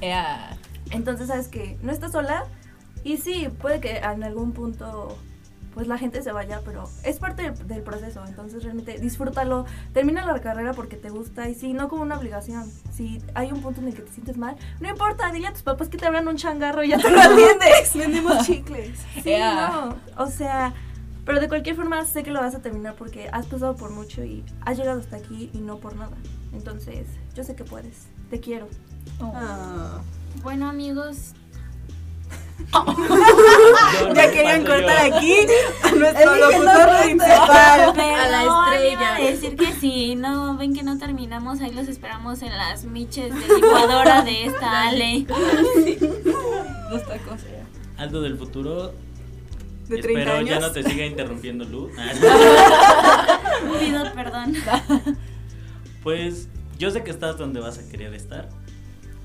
Entonces 0.90 1.28
sabes 1.28 1.48
que 1.48 1.78
no 1.82 1.92
estás 1.92 2.12
sola. 2.12 2.44
Y 3.04 3.16
sí, 3.16 3.48
puede 3.60 3.80
que 3.80 3.96
en 3.96 4.22
algún 4.22 4.52
punto 4.52 5.16
pues 5.74 5.86
la 5.88 5.96
gente 5.98 6.22
se 6.22 6.32
vaya, 6.32 6.60
pero 6.64 6.84
es 7.04 7.18
parte 7.18 7.42
del, 7.50 7.66
del 7.66 7.82
proceso. 7.82 8.22
Entonces 8.26 8.62
realmente 8.62 8.98
disfrútalo. 8.98 9.64
Termina 9.92 10.24
la 10.26 10.40
carrera 10.40 10.72
porque 10.74 10.96
te 10.96 11.10
gusta 11.10 11.48
y 11.48 11.54
sí, 11.54 11.72
no 11.72 11.88
como 11.88 12.02
una 12.02 12.18
obligación. 12.18 12.70
Si 12.92 13.22
hay 13.34 13.52
un 13.52 13.62
punto 13.62 13.80
en 13.80 13.88
el 13.88 13.94
que 13.94 14.02
te 14.02 14.12
sientes 14.12 14.36
mal, 14.36 14.56
no 14.80 14.88
importa, 14.88 15.30
dile 15.32 15.46
a 15.48 15.52
tus 15.52 15.62
papás 15.62 15.88
que 15.88 15.96
te 15.98 16.06
abran 16.06 16.28
un 16.28 16.36
changarro 16.36 16.82
y 16.84 16.88
ya 16.90 16.98
te 16.98 17.10
lo 17.10 17.20
atiendes. 17.20 17.94
Vendemos 17.94 18.38
chicles. 18.46 18.98
Sí, 19.14 19.22
Yeah. 19.30 19.68
no. 20.16 20.22
O 20.22 20.26
sea, 20.28 20.74
pero 21.24 21.40
de 21.40 21.48
cualquier 21.48 21.76
forma 21.76 22.04
sé 22.04 22.22
que 22.22 22.30
lo 22.30 22.40
vas 22.40 22.54
a 22.54 22.60
terminar 22.60 22.94
porque 22.96 23.28
has 23.32 23.46
pasado 23.46 23.76
por 23.76 23.90
mucho 23.90 24.22
y 24.24 24.44
has 24.62 24.76
llegado 24.76 25.00
hasta 25.00 25.16
aquí 25.16 25.50
y 25.54 25.58
no 25.58 25.78
por 25.78 25.96
nada. 25.96 26.16
Entonces, 26.52 27.06
yo 27.34 27.44
sé 27.44 27.54
que 27.54 27.64
puedes. 27.64 28.08
Te 28.28 28.40
quiero. 28.40 28.68
Ah. 29.20 30.00
Bueno, 30.42 30.68
amigos, 30.68 31.34
Ya 34.14 34.30
querían 34.30 34.62
yo. 34.64 34.70
cortar 34.72 34.98
aquí 35.12 35.36
a 35.82 35.90
nuestro 35.92 36.34
locutor 36.36 36.88
principal. 37.02 37.92
Perdón, 37.94 38.30
la 38.30 38.42
estrella. 38.42 38.92
iba 38.92 39.14
a 39.16 39.18
decir 39.20 39.56
que 39.56 39.72
si 39.72 40.14
no 40.14 40.56
ven 40.56 40.74
que 40.74 40.82
no 40.82 40.98
terminamos, 40.98 41.60
ahí 41.60 41.72
los 41.72 41.88
esperamos 41.88 42.42
en 42.42 42.56
las 42.56 42.84
miches 42.84 43.34
de 43.34 43.54
licuadora 43.54 44.22
de 44.22 44.46
esta 44.46 44.88
Ale. 44.88 45.24
Tacos. 47.08 47.40
Aldo 47.96 48.20
del 48.22 48.36
futuro. 48.38 48.92
De 49.88 49.98
30 49.98 50.20
Espero 50.20 50.32
años. 50.38 50.48
ya 50.50 50.60
no 50.60 50.70
te 50.72 50.82
siga 50.84 51.04
interrumpiendo 51.06 51.64
Lu. 51.64 51.90
Ah, 51.98 53.78
Pido 53.80 54.12
perdón. 54.14 54.54
Pues 56.02 56.48
yo 56.78 56.90
sé 56.90 57.02
que 57.04 57.10
estás 57.10 57.36
donde 57.38 57.60
vas 57.60 57.78
a 57.78 57.88
querer 57.88 58.12
estar. 58.14 58.48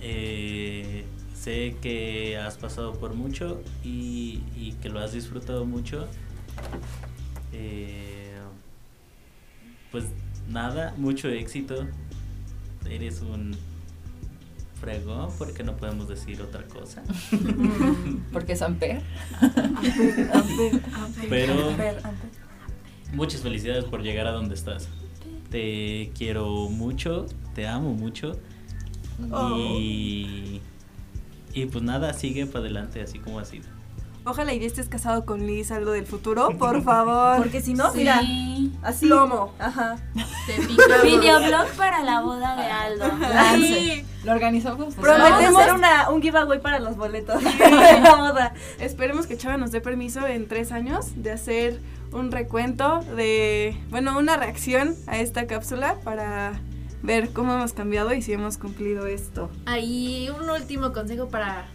Eh, 0.01 1.05
sé 1.37 1.75
que 1.81 2.37
has 2.37 2.57
pasado 2.57 2.93
por 2.93 3.13
mucho 3.13 3.61
y, 3.83 4.41
y 4.55 4.73
que 4.81 4.89
lo 4.89 4.99
has 4.99 5.13
disfrutado 5.13 5.65
mucho. 5.65 6.07
Eh, 7.53 8.35
pues 9.91 10.05
nada, 10.49 10.93
mucho 10.97 11.29
éxito. 11.29 11.87
Eres 12.89 13.21
un 13.21 13.55
fregón 14.79 15.29
porque 15.37 15.63
no 15.63 15.75
podemos 15.75 16.07
decir 16.07 16.41
otra 16.41 16.63
cosa. 16.63 17.03
Porque 18.31 18.53
es 18.53 18.61
Amper. 18.61 19.01
Pero 21.29 21.69
Amper, 21.69 21.97
Amper. 22.03 22.29
muchas 23.13 23.41
felicidades 23.41 23.85
por 23.85 24.03
llegar 24.03 24.27
a 24.27 24.31
donde 24.31 24.55
estás. 24.55 24.87
Te 25.49 26.11
quiero 26.15 26.69
mucho, 26.69 27.25
te 27.55 27.67
amo 27.67 27.93
mucho. 27.93 28.33
Y, 29.57 30.61
y 31.61 31.65
pues 31.65 31.83
nada, 31.83 32.13
sigue 32.13 32.45
para 32.45 32.59
adelante 32.59 33.01
así 33.01 33.19
como 33.19 33.39
ha 33.39 33.45
sido. 33.45 33.65
Ojalá 34.25 34.53
y 34.53 34.65
estés 34.65 34.89
casado 34.89 35.23
con 35.25 35.47
Liz, 35.47 35.71
algo 35.71 35.91
del 35.91 36.05
futuro, 36.05 36.49
por 36.57 36.81
favor. 36.83 37.37
Porque 37.37 37.61
si 37.61 37.73
no, 37.73 37.91
Sí. 37.93 37.99
mira, 37.99 38.21
así. 38.83 39.05
Lomo. 39.05 39.53
Picamos. 39.57 40.01
Videoblog 41.03 41.67
para 41.77 42.03
la 42.03 42.19
boda 42.21 42.55
de 42.57 42.63
Aldo. 42.63 43.07
Lance. 43.19 44.05
Lo 44.25 44.33
organizamos. 44.33 44.95
pues, 44.95 45.07
Prometemos 45.07 45.61
hacer 45.61 45.73
una, 45.73 46.09
un 46.09 46.21
giveaway 46.21 46.61
para 46.61 46.79
los 46.79 46.97
boletos 46.97 47.41
de 47.57 47.99
la 48.01 48.15
boda. 48.15 48.53
Esperemos 48.79 49.27
que 49.27 49.37
Chava 49.37 49.55
nos 49.55 49.71
dé 49.71 49.79
permiso 49.79 50.27
en 50.27 50.49
tres 50.49 50.73
años 50.73 51.11
de 51.15 51.31
hacer 51.31 51.79
un 52.11 52.29
recuento 52.31 52.99
de, 53.15 53.77
bueno, 53.89 54.17
una 54.17 54.35
reacción 54.35 54.95
a 55.07 55.19
esta 55.19 55.47
cápsula 55.47 55.95
para 56.03 56.59
ver 57.03 57.29
cómo 57.29 57.53
hemos 57.53 57.73
cambiado 57.73 58.13
y 58.13 58.21
si 58.21 58.33
hemos 58.33 58.57
cumplido 58.57 59.07
esto. 59.07 59.49
Ahí 59.65 60.29
un 60.29 60.49
último 60.49 60.93
consejo 60.93 61.29
para 61.29 61.67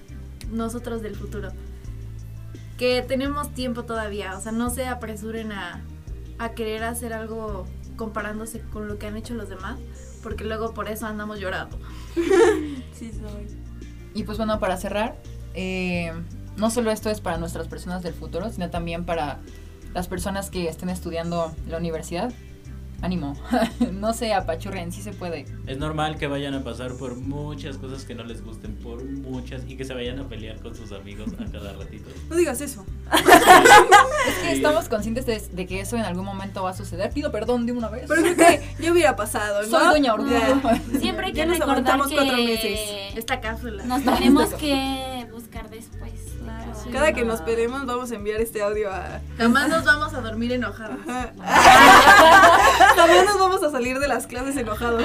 nosotros 0.51 1.03
del 1.03 1.17
futuro. 1.17 1.51
Que 2.79 3.03
tenemos 3.03 3.55
tiempo 3.55 3.85
todavía, 3.85 4.37
o 4.37 4.41
sea, 4.41 4.53
no 4.53 4.71
se 4.71 4.87
apresuren 4.87 5.53
a, 5.53 5.83
a 6.39 6.53
querer 6.53 6.85
hacer 6.85 7.13
algo 7.13 7.67
comparándose 7.97 8.61
con 8.61 8.89
lo 8.89 8.99
que 8.99 9.07
han 9.07 9.17
hecho 9.17 9.35
los 9.35 9.49
demás, 9.49 9.79
porque 10.23 10.45
luego 10.45 10.75
por 10.75 10.89
eso 10.89 11.07
andamos 11.07 11.39
llorando. 11.39 11.79
Sí, 12.93 13.11
soy. 13.11 13.49
Y 14.15 14.23
pues 14.25 14.39
bueno, 14.39 14.61
para 14.61 14.77
cerrar, 14.77 15.17
eh, 15.55 16.13
no 16.57 16.71
solo 16.71 16.91
esto 16.91 17.11
es 17.11 17.21
para 17.21 17.39
nuestras 17.39 17.67
personas 17.67 18.03
del 18.03 18.15
futuro, 18.15 18.51
sino 18.51 18.71
también 18.71 19.05
para 19.05 19.41
las 19.95 20.09
personas 20.09 20.51
que 20.51 20.69
estén 20.69 20.89
estudiando 20.89 21.53
en 21.65 21.73
la 21.73 21.79
universidad. 21.79 22.33
Ánimo, 23.03 23.35
no 23.93 24.13
se 24.15 24.33
apachurren, 24.33 24.93
sí 24.93 25.03
se 25.03 25.13
puede. 25.13 25.45
Es 25.67 25.77
normal 25.77 26.17
que 26.19 26.29
vayan 26.29 26.55
a 26.55 26.63
pasar 26.63 26.93
por 26.95 27.17
muchas 27.17 27.77
cosas 27.77 28.05
que 28.05 28.15
no 28.15 28.23
les 28.23 28.45
gusten, 28.45 28.77
por 28.77 29.03
muchas, 29.05 29.63
y 29.69 29.77
que 29.77 29.85
se 29.85 29.93
vayan 29.93 30.21
a 30.21 30.29
pelear 30.29 30.61
con 30.61 30.75
sus 30.75 30.93
amigos 30.93 31.29
a 31.39 31.51
cada 31.51 31.73
ratito. 31.73 32.09
No 32.31 32.37
digas 32.37 32.61
eso. 32.61 32.87
Es 33.13 34.35
que 34.39 34.49
Sí. 34.51 34.57
estamos 34.57 34.89
conscientes 34.89 35.27
de, 35.27 35.41
de 35.41 35.67
que 35.67 35.81
eso 35.81 35.97
en 35.97 36.03
algún 36.03 36.25
momento 36.25 36.63
va 36.63 36.71
a 36.71 36.75
suceder. 36.75 37.11
Pido 37.11 37.31
perdón 37.33 37.67
de 37.67 37.73
una 37.73 37.89
vez. 37.89 38.05
Pero 38.09 38.23
creo 38.23 38.37
que 38.37 38.63
ya 38.81 38.93
hubiera 38.93 39.17
pasado, 39.17 39.63
¿no? 39.63 39.69
Soy 39.69 39.85
doña 39.89 40.15
orgullo. 40.15 40.39
Siempre 41.01 41.27
hay 41.27 41.33
que 41.33 41.39
Ya 41.39 41.47
nos 41.47 41.59
recordar 41.59 42.01
que 42.09 42.15
cuatro 42.15 42.37
meses. 42.37 42.81
Esta 43.17 43.41
cápsula. 43.41 43.85
nos 43.85 44.03
tenemos 44.05 44.55
que 44.55 45.12
buscar 45.53 45.71
después. 45.71 46.13
Claro. 46.43 46.73
Sí. 46.83 46.91
Cada 46.91 47.13
que 47.13 47.25
nos 47.25 47.43
peleemos 47.43 47.85
vamos 47.87 48.11
a 48.11 48.15
enviar 48.15 48.41
este 48.41 48.63
audio 48.63 48.91
a... 48.91 49.21
Jamás 49.37 49.69
nos 49.69 49.85
vamos 49.85 50.15
a 50.15 50.21
dormir 50.21 50.53
enojados. 50.53 50.99
También 52.97 53.25
nos 53.27 53.39
vamos 53.39 53.63
a 53.63 53.71
salir 53.71 53.99
de 53.99 54.09
las 54.09 54.27
clases 54.27 54.57
enojados. 54.57 55.05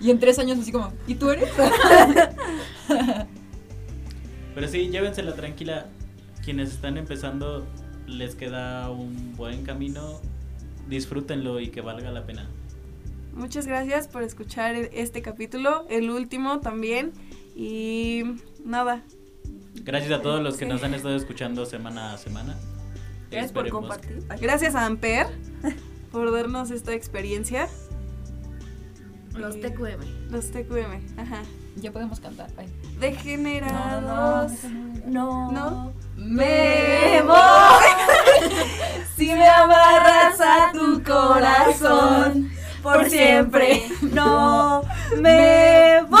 Y 0.00 0.10
en 0.10 0.18
tres 0.18 0.38
años 0.38 0.58
así 0.58 0.72
como, 0.72 0.92
¿y 1.06 1.14
tú 1.16 1.30
eres? 1.30 1.50
Pero 4.54 4.68
sí, 4.68 4.88
llévensela 4.88 5.34
tranquila. 5.34 5.86
Quienes 6.44 6.70
están 6.72 6.96
empezando, 6.98 7.66
les 8.06 8.34
queda 8.34 8.90
un 8.90 9.34
buen 9.36 9.64
camino. 9.64 10.20
Disfrútenlo 10.88 11.60
y 11.60 11.68
que 11.68 11.80
valga 11.80 12.10
la 12.10 12.24
pena. 12.26 12.48
Muchas 13.34 13.66
gracias 13.66 14.06
por 14.08 14.22
escuchar 14.22 14.76
e- 14.76 14.90
este 14.94 15.20
capítulo, 15.22 15.86
el 15.90 16.10
último 16.10 16.60
también. 16.60 17.12
Y 17.54 18.22
nada, 18.64 19.02
Gracias 19.82 20.12
a 20.12 20.22
todos 20.22 20.40
los 20.42 20.56
que 20.56 20.64
Sí. 20.64 20.70
nos 20.70 20.82
han 20.82 20.94
estado 20.94 21.14
escuchando 21.14 21.66
semana 21.66 22.14
a 22.14 22.18
semana. 22.18 22.56
Gracias 23.30 23.52
por 23.52 23.68
compartir. 23.68 24.24
gracias 24.40 24.74
a 24.74 24.86
Amper 24.86 25.26
por 26.12 26.32
darnos 26.32 26.70
esta 26.70 26.92
experiencia. 26.94 27.68
Los 29.32 29.60
TQM. 29.60 30.30
Los 30.30 30.50
TQM, 30.52 31.18
ajá. 31.18 31.42
Ya 31.76 31.90
podemos 31.92 32.20
cantar. 32.20 32.50
Ay. 32.56 32.68
Degenerados. 33.00 34.52
No. 35.06 35.50
¿No? 35.52 35.92
Me 36.16 37.20
voy. 37.26 37.84
si 39.16 39.26
me 39.26 39.46
amarras 39.48 40.40
a 40.40 40.70
tu 40.72 41.02
corazón 41.02 42.50
por 42.82 43.10
siempre. 43.10 43.82
No 44.02 44.82
me 45.20 46.00
voy. 46.08 46.20